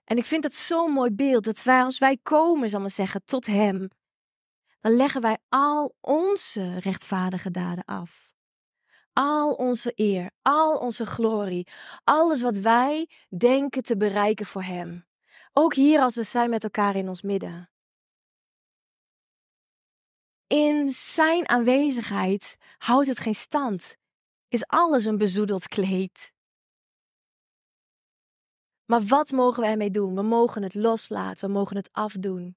[0.04, 3.24] En ik vind het zo'n mooi beeld dat wij, als wij komen, zal maar zeggen,
[3.24, 3.88] tot Hem,
[4.82, 8.30] dan leggen wij al onze rechtvaardige daden af.
[9.12, 11.68] Al onze eer, al onze glorie,
[12.04, 15.06] alles wat wij denken te bereiken voor Hem.
[15.52, 17.70] Ook hier als we zijn met elkaar in ons midden.
[20.46, 23.96] In Zijn aanwezigheid houdt het geen stand.
[24.48, 26.32] Is alles een bezoedeld kleed.
[28.84, 30.14] Maar wat mogen we ermee doen?
[30.14, 32.56] We mogen het loslaten, we mogen het afdoen.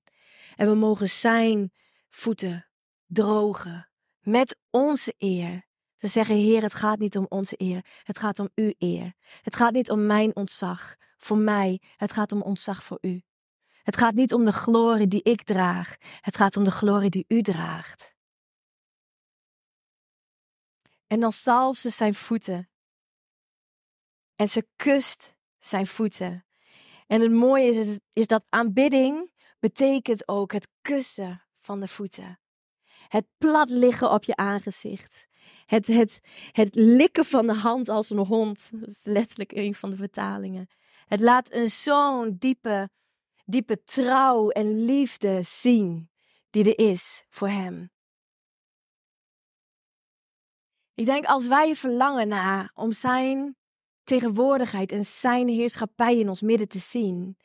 [0.56, 1.72] En we mogen Zijn
[2.16, 2.68] voeten
[3.06, 5.68] drogen met onze eer.
[5.98, 9.14] Te zeggen, Heer, het gaat niet om onze eer, het gaat om uw eer.
[9.42, 13.24] Het gaat niet om mijn ontzag voor mij, het gaat om ontzag voor u.
[13.84, 17.26] Het gaat niet om de glorie die ik draag, het gaat om de glorie die
[17.28, 18.14] u draagt.
[21.08, 22.70] En dan zalft ze zijn voeten.
[24.36, 26.46] En ze kust zijn voeten.
[27.08, 32.40] En het mooie is, is dat aanbidding betekent ook het kussen van de voeten.
[33.08, 35.28] Het plat liggen op je aangezicht.
[35.66, 36.20] Het, het,
[36.52, 38.70] het likken van de hand als een hond.
[38.74, 40.68] Dat is letterlijk een van de vertalingen.
[41.06, 42.90] Het laat een zo'n diepe,
[43.46, 46.10] diepe trouw en liefde zien
[46.50, 47.90] die er is voor hem.
[50.94, 53.56] Ik denk als wij verlangen naar om zijn
[54.04, 57.38] tegenwoordigheid en zijn heerschappij in ons midden te zien.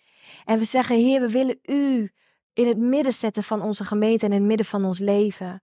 [0.44, 2.12] En we zeggen, Heer, we willen u
[2.52, 5.62] in het midden zetten van onze gemeente en in het midden van ons leven.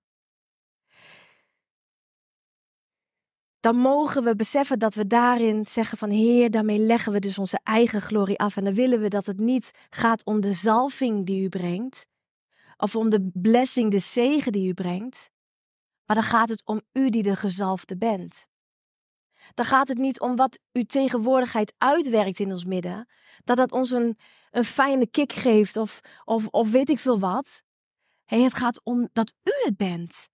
[3.60, 7.60] Dan mogen we beseffen dat we daarin zeggen van Heer, daarmee leggen we dus onze
[7.64, 8.58] eigen glorie af.
[8.58, 12.06] En dan willen we dat het niet gaat om de zalving die u brengt,
[12.78, 15.30] of om de blessing, de zegen die u brengt,
[16.06, 18.46] maar dan gaat het om u die de gezalfde bent.
[19.54, 23.08] Dan gaat het niet om wat uw tegenwoordigheid uitwerkt in ons midden,
[23.44, 24.18] dat dat ons een,
[24.52, 27.62] een fijne kick geeft of, of, of weet ik veel wat.
[28.26, 30.28] Hey, het gaat om dat u het bent.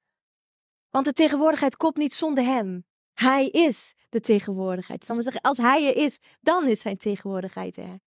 [0.89, 2.85] Want de tegenwoordigheid komt niet zonder hem.
[3.13, 5.05] Hij is de tegenwoordigheid.
[5.05, 7.99] Zeggen, als hij er is, dan is zijn tegenwoordigheid er.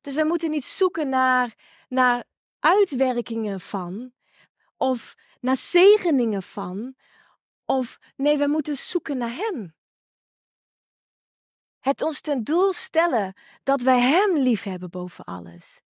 [0.00, 1.54] Dus we moeten niet zoeken naar,
[1.88, 2.24] naar
[2.58, 4.12] uitwerkingen van,
[4.76, 6.94] of naar zegeningen van,
[7.64, 9.74] of nee, we moeten zoeken naar hem.
[11.86, 15.80] Het ons ten doel stellen dat wij Hem lief hebben boven alles.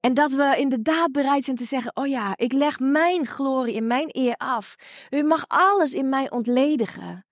[0.00, 3.86] En dat we inderdaad bereid zijn te zeggen: Oh ja, ik leg mijn glorie en
[3.86, 4.74] mijn eer af.
[5.10, 7.26] U mag alles in mij ontledigen.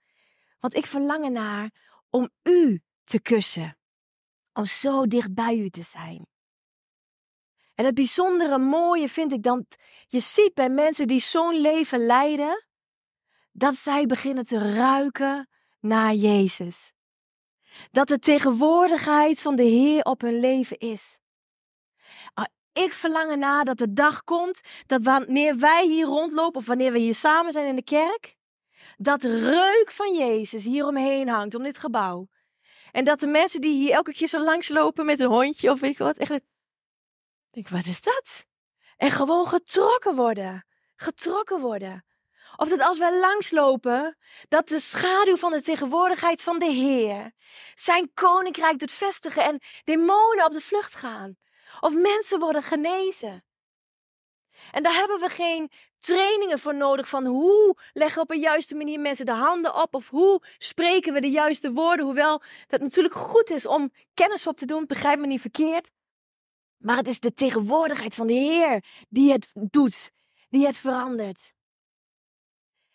[0.61, 1.71] Want ik verlang ernaar
[2.11, 3.79] om U te kussen.
[4.53, 6.27] Om zo dicht bij U te zijn.
[7.75, 9.67] En het bijzondere mooie vind ik dan,
[10.07, 12.67] je ziet bij mensen die zo'n leven leiden,
[13.53, 15.47] dat zij beginnen te ruiken
[15.83, 16.93] naar Jezus.
[17.91, 21.19] Dat de tegenwoordigheid van de Heer op hun leven is.
[22.35, 26.93] Ah, ik verlang ernaar dat de dag komt dat wanneer wij hier rondlopen of wanneer
[26.93, 28.37] we hier samen zijn in de kerk,
[28.97, 32.29] dat reuk van Jezus hier omheen hangt, om dit gebouw.
[32.91, 35.81] En dat de mensen die hier elke keer zo langs lopen met een hondje of
[35.81, 36.41] weet ik wat, echt
[37.51, 38.47] denk, wat is dat?
[38.97, 40.67] En gewoon getrokken worden.
[40.97, 42.05] Getrokken worden.
[42.57, 44.17] Of dat als wij langslopen,
[44.49, 47.33] dat de schaduw van de tegenwoordigheid van de Heer
[47.75, 51.37] zijn koninkrijk doet vestigen en demonen op de vlucht gaan.
[51.81, 53.45] Of mensen worden genezen.
[54.71, 58.75] En daar hebben we geen trainingen voor nodig van hoe leggen we op een juiste
[58.75, 62.05] manier mensen de handen op of hoe spreken we de juiste woorden.
[62.05, 65.91] Hoewel dat natuurlijk goed is om kennis op te doen, begrijp me niet verkeerd.
[66.79, 70.11] Maar het is de tegenwoordigheid van de Heer die het doet,
[70.49, 71.53] die het verandert.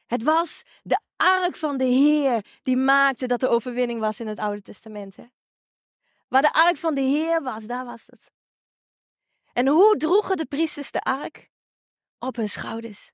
[0.08, 4.40] Het was de ark van de Heer die maakte dat er overwinning was in het
[4.40, 5.16] Oude Testament.
[5.16, 5.26] Hè?
[6.28, 8.32] Waar de ark van de Heer was, daar was het.
[9.54, 11.50] En hoe droegen de priesters de ark?
[12.20, 13.12] Op hun schouders.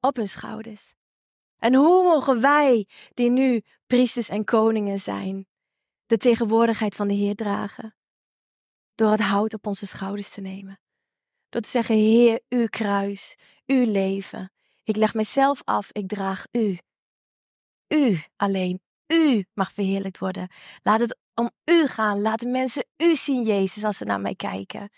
[0.00, 0.94] Op hun schouders.
[1.58, 5.46] En hoe mogen wij, die nu priesters en koningen zijn,
[6.06, 7.96] de tegenwoordigheid van de Heer dragen?
[8.94, 10.80] Door het hout op onze schouders te nemen.
[11.48, 14.52] Door te zeggen, Heer, uw kruis, uw leven.
[14.84, 16.78] Ik leg mijzelf af, ik draag u.
[17.88, 20.48] U alleen, u mag verheerlijkt worden.
[20.82, 22.20] Laat het om u gaan.
[22.20, 24.90] Laat de mensen u zien, Jezus, als ze naar mij kijken.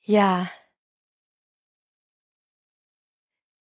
[0.00, 0.52] Ja.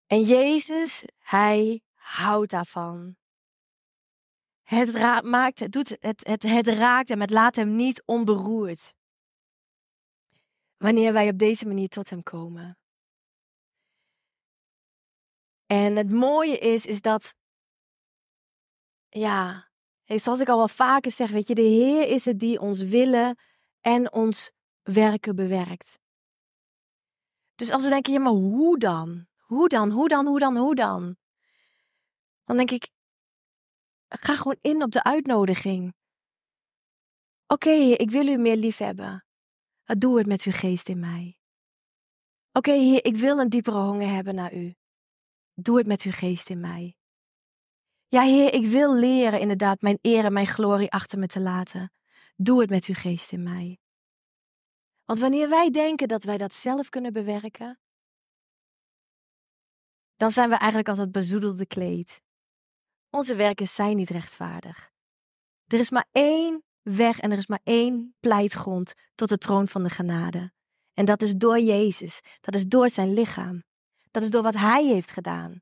[0.07, 3.20] En Jezus, hij houdt daarvan.
[4.71, 8.93] Het maakt, het, doet, het, het, het raakt hem, het laat hem niet onberoerd.
[10.77, 12.77] Wanneer wij op deze manier tot hem komen.
[15.65, 17.35] En het mooie is, is dat,
[19.09, 19.69] ja,
[20.05, 23.39] zoals ik al wel vaker zeg, weet je, de Heer is het die ons willen
[23.81, 25.99] en ons werken bewerkt.
[27.55, 29.27] Dus als we denken, ja, maar hoe dan?
[29.37, 29.89] Hoe dan?
[29.89, 30.25] Hoe dan?
[30.25, 30.57] Hoe dan?
[30.57, 31.15] Hoe dan?
[32.43, 32.89] Dan denk ik,
[34.19, 35.93] ga gewoon in op de uitnodiging.
[37.47, 39.25] Oké, ik wil u meer lief hebben.
[39.83, 41.39] Doe het met uw geest in mij.
[42.51, 44.75] Oké, Heer, ik wil een diepere honger hebben naar u.
[45.53, 46.95] Doe het met uw geest in mij.
[48.07, 51.91] Ja, Heer, ik wil leren inderdaad mijn eer en mijn glorie achter me te laten.
[52.35, 53.79] Doe het met uw geest in mij.
[55.05, 57.79] Want wanneer wij denken dat wij dat zelf kunnen bewerken,
[60.15, 62.21] dan zijn we eigenlijk als het bezoedelde kleed.
[63.11, 64.91] Onze werken zijn niet rechtvaardig.
[65.67, 69.83] Er is maar één weg en er is maar één pleitgrond tot de troon van
[69.83, 70.51] de genade.
[70.93, 73.63] En dat is door Jezus, dat is door zijn lichaam.
[74.11, 75.61] Dat is door wat Hij heeft gedaan.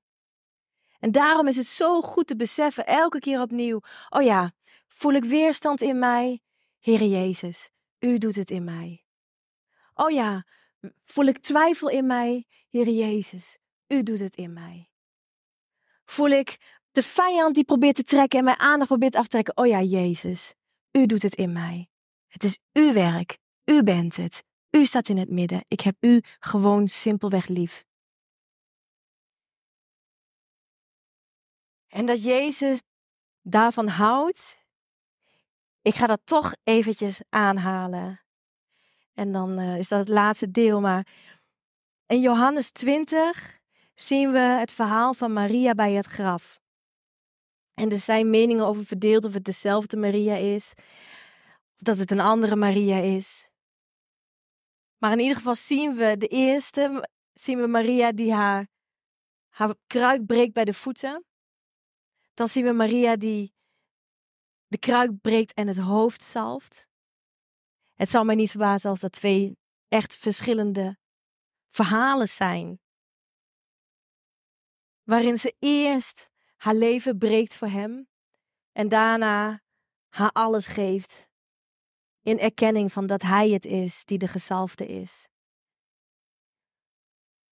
[1.00, 4.52] En daarom is het zo goed te beseffen, elke keer opnieuw: oh ja,
[4.88, 6.42] voel ik weerstand in mij?
[6.80, 9.06] Heere Jezus, U doet het in mij.
[9.94, 10.46] Oh ja,
[11.04, 12.48] voel ik twijfel in mij?
[12.70, 13.58] Heere Jezus,
[13.88, 14.90] U doet het in mij.
[16.06, 19.58] Voel ik de vijand die probeert te trekken en mijn aandacht probeert af te trekken?
[19.58, 20.54] Oh ja, Jezus,
[20.92, 21.90] U doet het in mij.
[22.28, 23.38] Het is Uw werk.
[23.66, 24.44] U bent het.
[24.72, 25.66] U staat in het midden.
[25.68, 27.86] Ik heb U gewoon simpelweg lief.
[31.88, 32.82] En dat Jezus
[33.42, 34.58] daarvan houdt.
[35.82, 38.22] Ik ga dat toch eventjes aanhalen.
[39.14, 40.82] En dan uh, is dat het laatste deel.
[40.82, 41.08] Maar
[42.06, 43.60] in Johannes 20
[43.96, 46.60] zien we het verhaal van Maria bij het graf.
[47.80, 50.74] En er zijn meningen over verdeeld of het dezelfde Maria is.
[51.76, 53.50] Of dat het een andere Maria is.
[54.98, 58.68] Maar in ieder geval zien we de eerste, zien we Maria die haar,
[59.50, 61.24] haar kruik breekt bij de voeten
[62.40, 63.54] dan zien we Maria die
[64.68, 66.88] de kruik breekt en het hoofd zalft.
[67.94, 70.98] Het zal mij niet verbazen als dat twee echt verschillende
[71.68, 72.80] verhalen zijn.
[75.04, 78.08] Waarin ze eerst haar leven breekt voor hem
[78.72, 79.62] en daarna
[80.10, 81.28] haar alles geeft.
[82.22, 85.28] In erkenning van dat hij het is die de gezalfde is.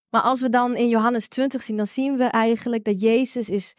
[0.09, 3.75] Maar als we dan in Johannes 20 zien, dan zien we eigenlijk dat Jezus is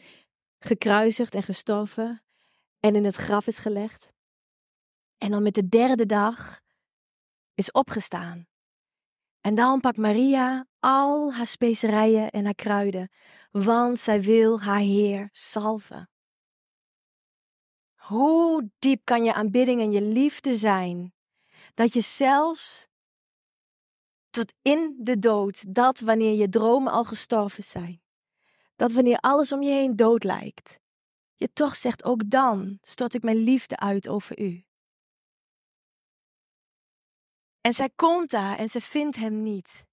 [0.58, 2.22] gekruisigd en gestorven
[2.80, 4.12] en in het graf is gelegd.
[5.18, 6.60] En dan met de derde dag
[7.54, 8.46] is opgestaan.
[9.40, 13.10] En dan pakt Maria al haar specerijen en haar kruiden,
[13.50, 16.10] want zij wil haar Heer salven.
[17.94, 21.14] Hoe diep kan je aanbidding en je liefde zijn,
[21.74, 22.88] dat je zelfs
[24.30, 28.02] tot in de dood, dat wanneer je dromen al gestorven zijn,
[28.76, 30.78] dat wanneer alles om je heen dood lijkt,
[31.36, 34.64] je toch zegt: ook dan stort ik mijn liefde uit over u.
[37.60, 39.86] En zij komt daar en ze vindt hem niet.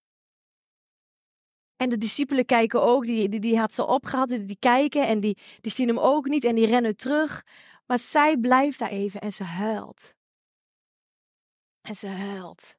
[1.77, 5.19] En de discipelen kijken ook, die, die, die had ze opgehaald, die, die kijken en
[5.19, 7.45] die, die zien hem ook niet en die rennen terug.
[7.85, 10.13] Maar zij blijft daar even en ze huilt.
[11.81, 12.77] En ze huilt.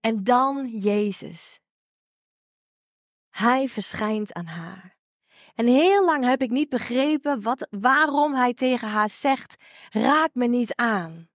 [0.00, 1.60] En dan Jezus.
[3.30, 4.96] Hij verschijnt aan haar.
[5.54, 9.56] En heel lang heb ik niet begrepen wat, waarom hij tegen haar zegt:
[9.90, 11.28] raak me niet aan.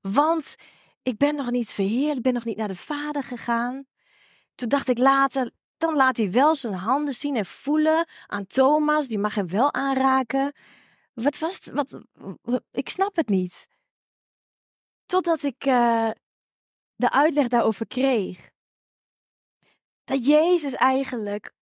[0.00, 0.54] Want
[1.02, 3.86] ik ben nog niet verheerd, ik ben nog niet naar de vader gegaan.
[4.56, 9.08] Toen dacht ik later, dan laat hij wel zijn handen zien en voelen aan Thomas,
[9.08, 10.54] die mag hem wel aanraken.
[11.14, 11.74] Wat was het?
[11.74, 12.00] Wat,
[12.70, 13.68] ik snap het niet.
[15.06, 16.10] Totdat ik uh,
[16.94, 18.50] de uitleg daarover kreeg.
[20.04, 21.52] Dat Jezus eigenlijk,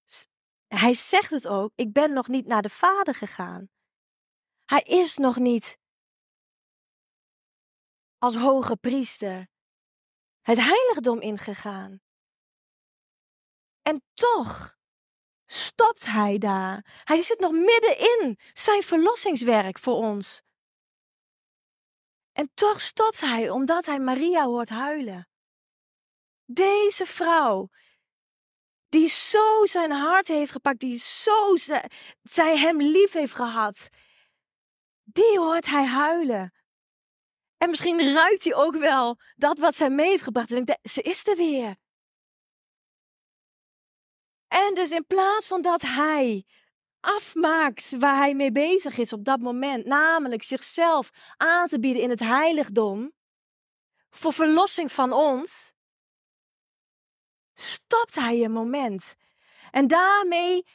[0.66, 3.68] hij zegt het ook, ik ben nog niet naar de Vader gegaan.
[4.64, 5.78] Hij is nog niet
[8.18, 9.48] als hoge priester
[10.40, 12.03] het heiligdom ingegaan.
[13.84, 14.76] En toch
[15.46, 17.02] stopt hij daar.
[17.04, 20.42] Hij zit nog middenin zijn verlossingswerk voor ons.
[22.32, 25.28] En toch stopt hij omdat hij Maria hoort huilen.
[26.44, 27.68] Deze vrouw,
[28.88, 31.56] die zo zijn hart heeft gepakt, die zo
[32.22, 33.88] zij hem lief heeft gehad,
[35.02, 36.54] die hoort hij huilen.
[37.56, 40.50] En misschien ruikt hij ook wel dat wat zij mee heeft gebracht.
[40.50, 41.76] En ze is er weer.
[44.54, 46.46] En dus in plaats van dat hij
[47.00, 52.10] afmaakt waar hij mee bezig is op dat moment, namelijk zichzelf aan te bieden in
[52.10, 53.12] het heiligdom
[54.10, 55.74] voor verlossing van ons,
[57.54, 59.14] stopt hij een moment.
[59.70, 60.66] En daarmee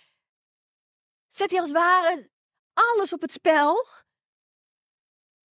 [1.28, 2.30] zet hij als het ware
[2.74, 3.88] alles op het spel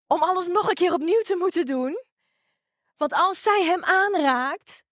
[0.06, 2.04] om alles nog een keer opnieuw te moeten doen.
[2.96, 4.82] Want als zij hem aanraakt,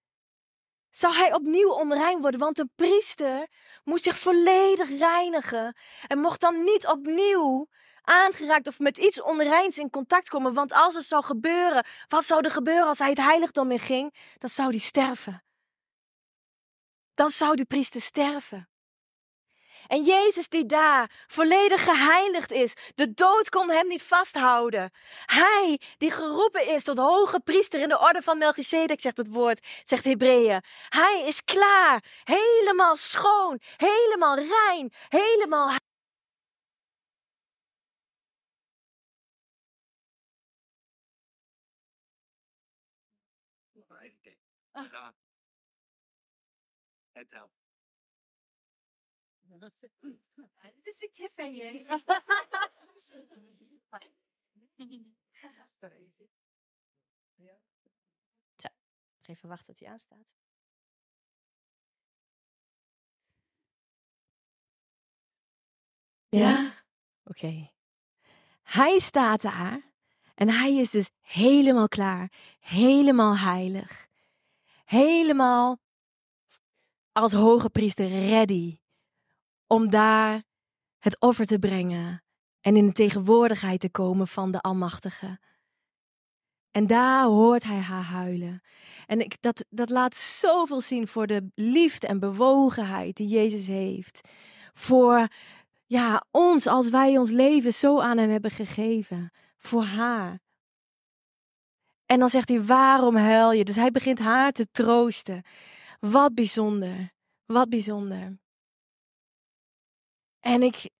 [0.96, 2.40] zou hij opnieuw onrein worden.
[2.40, 3.46] Want een priester
[3.84, 5.76] moest zich volledig reinigen
[6.06, 7.68] en mocht dan niet opnieuw
[8.02, 10.54] aangeraakt of met iets onreins in contact komen.
[10.54, 14.14] Want als het zou gebeuren, wat zou er gebeuren als hij het heiligdom in ging?
[14.38, 15.44] Dan zou hij sterven.
[17.14, 18.68] Dan zou die priester sterven.
[19.86, 24.90] En Jezus die daar volledig geheiligd is, de dood kon hem niet vasthouden.
[25.24, 29.66] Hij die geroepen is tot hoge priester in de orde van Melchizedek, zegt het woord,
[29.84, 30.62] zegt Hebreeën.
[30.88, 35.76] Hij is klaar, helemaal schoon, helemaal rein, helemaal
[47.12, 47.55] Het helpt.
[49.58, 52.02] Het is een cliffhanger.
[58.56, 58.68] Zo,
[59.22, 60.34] even wachten tot hij aanstaat.
[66.28, 66.84] Ja?
[67.24, 67.70] Oké.
[68.62, 69.92] Hij staat daar
[70.34, 74.08] en hij is dus helemaal klaar, helemaal heilig,
[74.84, 75.78] helemaal
[77.12, 78.78] als hoge priester ready
[79.66, 80.42] om daar
[80.98, 82.24] het offer te brengen
[82.60, 85.38] en in de tegenwoordigheid te komen van de Almachtige.
[86.70, 88.62] En daar hoort hij haar huilen.
[89.06, 94.28] En ik, dat, dat laat zoveel zien voor de liefde en bewogenheid die Jezus heeft.
[94.74, 95.28] Voor
[95.86, 99.30] ja, ons als wij ons leven zo aan hem hebben gegeven.
[99.56, 100.38] Voor haar.
[102.06, 103.64] En dan zegt hij, waarom huil je?
[103.64, 105.42] Dus hij begint haar te troosten.
[106.00, 107.12] Wat bijzonder.
[107.46, 108.38] Wat bijzonder.
[110.46, 110.90] En ik,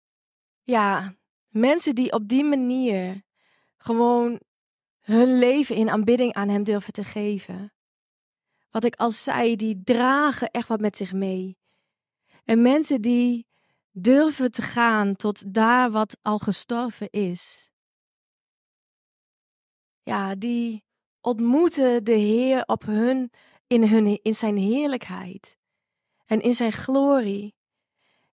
[0.62, 1.14] ja,
[1.48, 3.22] mensen die op die manier
[3.76, 4.40] gewoon
[5.00, 7.72] hun leven in aanbidding aan Hem durven te geven.
[8.70, 11.58] Wat ik al zei, die dragen echt wat met zich mee.
[12.44, 13.46] En mensen die
[13.90, 17.70] durven te gaan tot daar wat al gestorven is.
[20.02, 20.84] Ja, die
[21.20, 23.30] ontmoeten de Heer op hun,
[23.66, 25.58] in, hun, in zijn heerlijkheid
[26.24, 27.55] en in zijn glorie.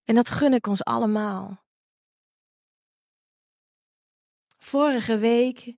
[0.04, 1.64] En dat gun ik ons allemaal.
[4.58, 5.76] Vorige week,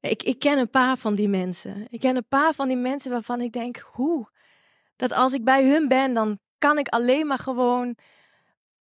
[0.00, 1.86] ik, ik ken een paar van die mensen.
[1.90, 4.30] Ik ken een paar van die mensen waarvan ik denk, hoe?
[4.96, 7.96] Dat als ik bij hun ben, dan kan ik alleen maar gewoon,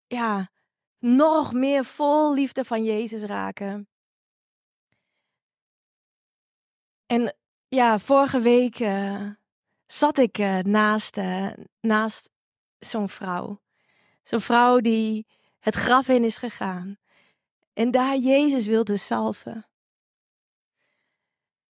[0.06, 0.50] ja,
[0.98, 3.88] nog meer vol liefde van Jezus raken.
[7.06, 7.36] En
[7.68, 9.30] ja, vorige week uh,
[9.86, 12.30] zat ik uh, naast, uh, naast
[12.78, 13.61] zo'n vrouw.
[14.22, 15.26] Zo'n vrouw die
[15.58, 16.96] het graf in is gegaan.
[17.72, 19.66] En daar Jezus wilde salven.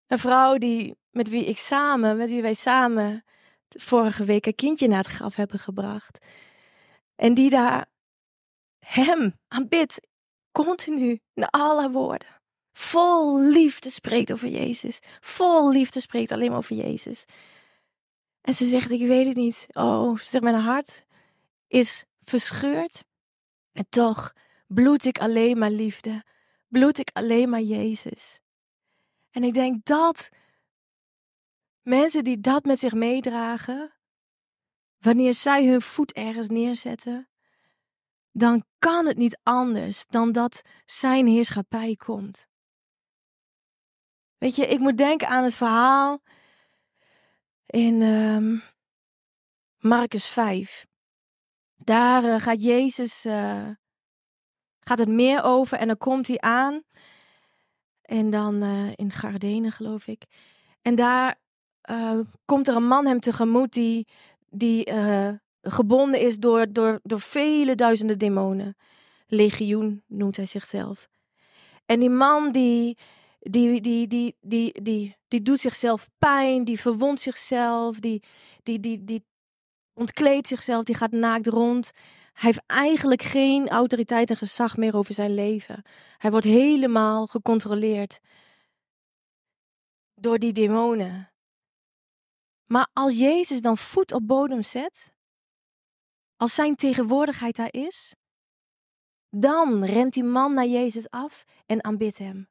[0.06, 3.24] Een vrouw die, met wie ik samen, met wie wij samen
[3.68, 6.18] vorige week een kindje naar het graf hebben gebracht.
[7.16, 7.86] En die daar
[8.78, 10.00] hem aanbidt,
[10.52, 12.40] continu, naar alle woorden.
[12.72, 14.98] Vol liefde spreekt over Jezus.
[15.20, 17.24] Vol liefde spreekt alleen over Jezus.
[18.40, 19.66] En ze zegt, ik weet het niet.
[19.70, 21.04] Oh, ze zegt, mijn hart
[21.68, 23.04] is verscheurd
[23.72, 24.32] En toch
[24.66, 26.24] bloed ik alleen maar liefde.
[26.68, 28.40] Bloed ik alleen maar Jezus.
[29.30, 30.28] En ik denk dat
[31.82, 33.94] mensen die dat met zich meedragen,
[34.98, 37.28] wanneer zij hun voet ergens neerzetten,
[38.30, 42.46] dan kan het niet anders dan dat zijn heerschappij komt.
[44.38, 46.22] Weet je, ik moet denken aan het verhaal
[47.66, 48.62] in um,
[49.78, 50.86] Marcus 5.
[51.84, 53.68] Daar uh, gaat Jezus, uh,
[54.80, 56.82] gaat het meer over en dan komt hij aan.
[58.02, 60.24] En dan uh, in Gardenen, geloof ik.
[60.82, 61.40] En daar
[62.44, 64.08] komt er een man hem tegemoet die,
[64.48, 64.92] die
[65.62, 68.76] gebonden is door, door, door vele duizenden demonen.
[69.26, 71.08] Legioen noemt hij zichzelf.
[71.86, 72.98] En die man die,
[73.38, 78.22] die, die, die, die, die, die doet zichzelf pijn, die verwondt zichzelf, die,
[78.62, 79.24] die, die, die
[79.94, 81.90] ontkleedt zichzelf, die gaat naakt rond.
[82.32, 85.82] Hij heeft eigenlijk geen autoriteit en gezag meer over zijn leven.
[86.18, 88.18] Hij wordt helemaal gecontroleerd
[90.14, 91.32] door die demonen.
[92.66, 95.12] Maar als Jezus dan voet op bodem zet,
[96.36, 98.14] als zijn tegenwoordigheid daar is,
[99.28, 102.48] dan rent die man naar Jezus af en aanbidt hem.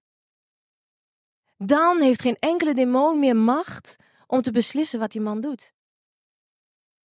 [1.58, 3.96] Dan heeft geen enkele demon meer macht
[4.28, 5.74] om te beslissen wat die man doet.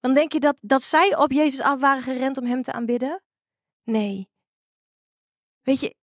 [0.01, 3.22] Dan denk je dat, dat zij op Jezus af waren gerend om hem te aanbidden?
[3.84, 4.28] Nee.
[5.62, 5.94] Weet je,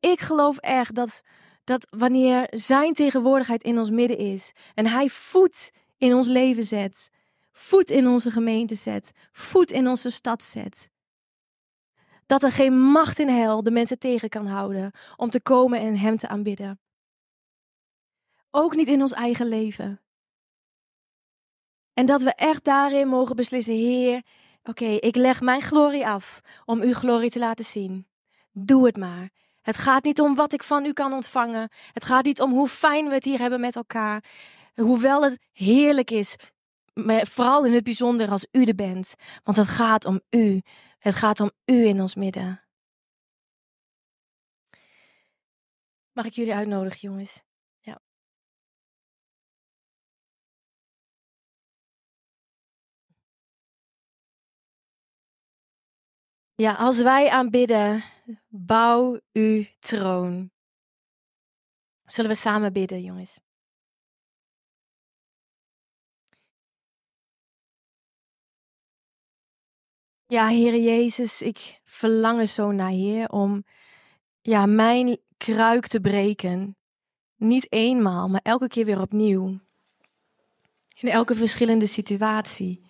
[0.00, 1.22] ik geloof echt dat,
[1.64, 7.10] dat wanneer zijn tegenwoordigheid in ons midden is en hij voet in ons leven zet,
[7.52, 10.90] voet in onze gemeente zet, voet in onze stad zet,
[12.26, 15.96] dat er geen macht in hel de mensen tegen kan houden om te komen en
[15.96, 16.80] hem te aanbidden.
[18.50, 20.00] Ook niet in ons eigen leven.
[22.00, 24.22] En dat we echt daarin mogen beslissen, Heer,
[24.62, 28.06] oké, ik leg mijn glorie af om uw glorie te laten zien.
[28.52, 29.30] Doe het maar.
[29.60, 31.68] Het gaat niet om wat ik van u kan ontvangen.
[31.92, 34.24] Het gaat niet om hoe fijn we het hier hebben met elkaar.
[34.74, 36.36] Hoewel het heerlijk is,
[37.22, 39.14] vooral in het bijzonder als u er bent.
[39.42, 40.60] Want het gaat om u.
[40.98, 42.62] Het gaat om u in ons midden.
[46.12, 47.42] Mag ik jullie uitnodigen, jongens?
[56.60, 58.04] Ja, als wij aanbidden,
[58.48, 60.50] bouw uw troon.
[62.04, 63.40] Zullen we samen bidden, jongens?
[70.26, 73.64] Ja, Heer Jezus, ik verlang er zo naar, Heer, om
[74.40, 76.76] ja, mijn kruik te breken.
[77.36, 79.60] Niet eenmaal, maar elke keer weer opnieuw.
[80.98, 82.82] In elke verschillende situatie.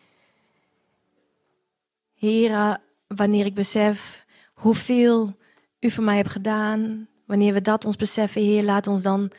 [2.15, 5.37] Heer, wanneer ik besef hoeveel
[5.81, 9.31] u voor mij hebt gedaan, wanneer we dat ons beseffen, Heer, laat ons dan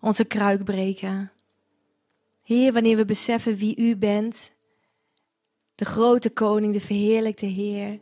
[0.00, 1.32] onze kruik breken.
[2.42, 4.52] Heer, wanneer we beseffen wie u bent,
[5.74, 8.00] de grote koning, de verheerlijkte Heer,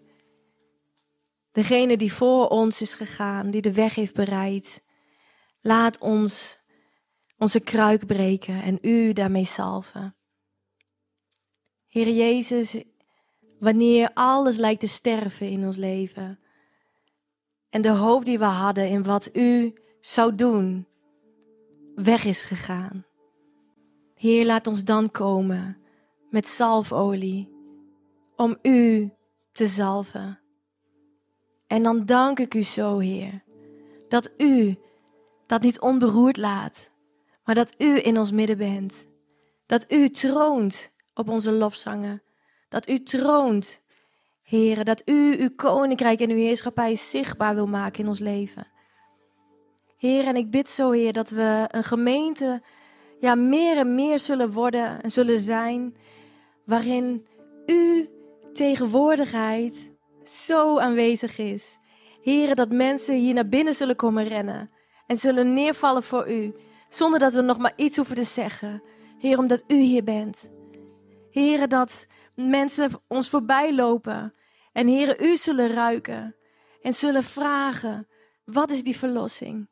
[1.53, 4.83] degene die voor ons is gegaan, die de weg heeft bereid,
[5.61, 6.59] laat ons
[7.39, 10.15] onze kruik breken en u daarmee salven.
[11.87, 12.77] Heer Jezus,
[13.61, 16.39] wanneer alles lijkt te sterven in ons leven.
[17.71, 20.87] En de hoop die we hadden in wat u zou doen,
[21.95, 23.05] weg is gegaan.
[24.15, 25.79] Heer, laat ons dan komen
[26.31, 27.53] met zalfolie
[28.37, 29.13] om u
[29.53, 30.39] te zalven.
[31.67, 33.43] En dan dank ik u zo, Heer,
[34.09, 34.79] dat u
[35.47, 36.91] dat niet onberoerd laat,
[37.45, 39.09] maar dat u in ons midden bent.
[39.67, 42.23] Dat u troont op onze lofzangen
[42.71, 43.83] dat u troont,
[44.43, 48.67] Heren, dat u uw koninkrijk en uw heerschappij zichtbaar wil maken in ons leven.
[49.97, 52.63] Heer, en ik bid zo, Heer, dat we een gemeente
[53.21, 55.97] ja, meer en meer zullen worden en zullen zijn,
[56.65, 57.27] waarin
[57.67, 58.07] uw
[58.53, 59.91] tegenwoordigheid
[60.25, 61.79] zo aanwezig is.
[62.23, 64.71] Heren, dat mensen hier naar binnen zullen komen rennen
[65.07, 66.55] en zullen neervallen voor u,
[66.89, 68.83] zonder dat we nog maar iets hoeven te zeggen.
[69.19, 70.51] Heer, omdat u hier bent.
[71.31, 74.35] Heren, dat mensen ons voorbij lopen.
[74.73, 76.37] En heren, u zullen ruiken
[76.83, 78.09] en zullen vragen,
[78.45, 79.69] wat is die verlossing?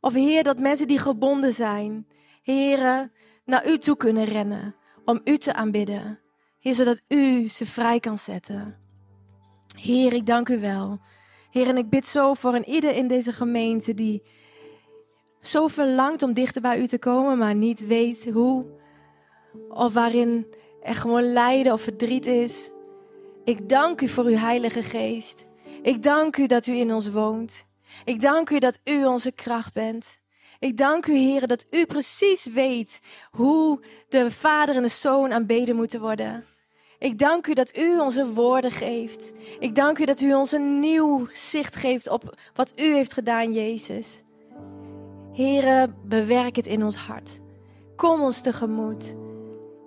[0.00, 2.06] Of heer, dat mensen die gebonden zijn,
[2.42, 3.12] heren,
[3.44, 6.20] naar u toe kunnen rennen om u te aanbidden.
[6.60, 8.78] Heer, zodat u ze vrij kan zetten.
[9.78, 10.98] Heer, ik dank u wel.
[11.50, 14.22] Heer, en ik bid zo voor een ieder in deze gemeente die
[15.42, 18.64] zo verlangt om dichter bij u te komen, maar niet weet hoe.
[19.68, 20.46] Of waarin
[20.86, 22.70] er gewoon lijden of verdriet is.
[23.44, 25.46] Ik dank u voor uw Heilige Geest.
[25.82, 27.66] Ik dank u dat u in ons woont.
[28.04, 30.18] Ik dank u dat u onze kracht bent.
[30.58, 35.76] Ik dank u, Heer, dat u precies weet hoe de Vader en de Zoon aanbeden
[35.76, 36.44] moeten worden.
[36.98, 39.32] Ik dank u dat u onze woorden geeft.
[39.58, 43.52] Ik dank u dat u ons een nieuw zicht geeft op wat u heeft gedaan,
[43.52, 44.22] Jezus.
[45.32, 47.40] Here, bewerk het in ons hart.
[47.96, 49.25] Kom ons tegemoet.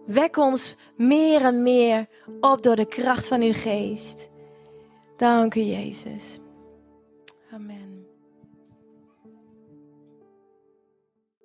[0.10, 2.08] Wek ons meer en meer
[2.42, 4.30] op door de kracht van uw geest.
[5.18, 6.40] Dank u, Jezus.
[7.52, 7.79] Amen.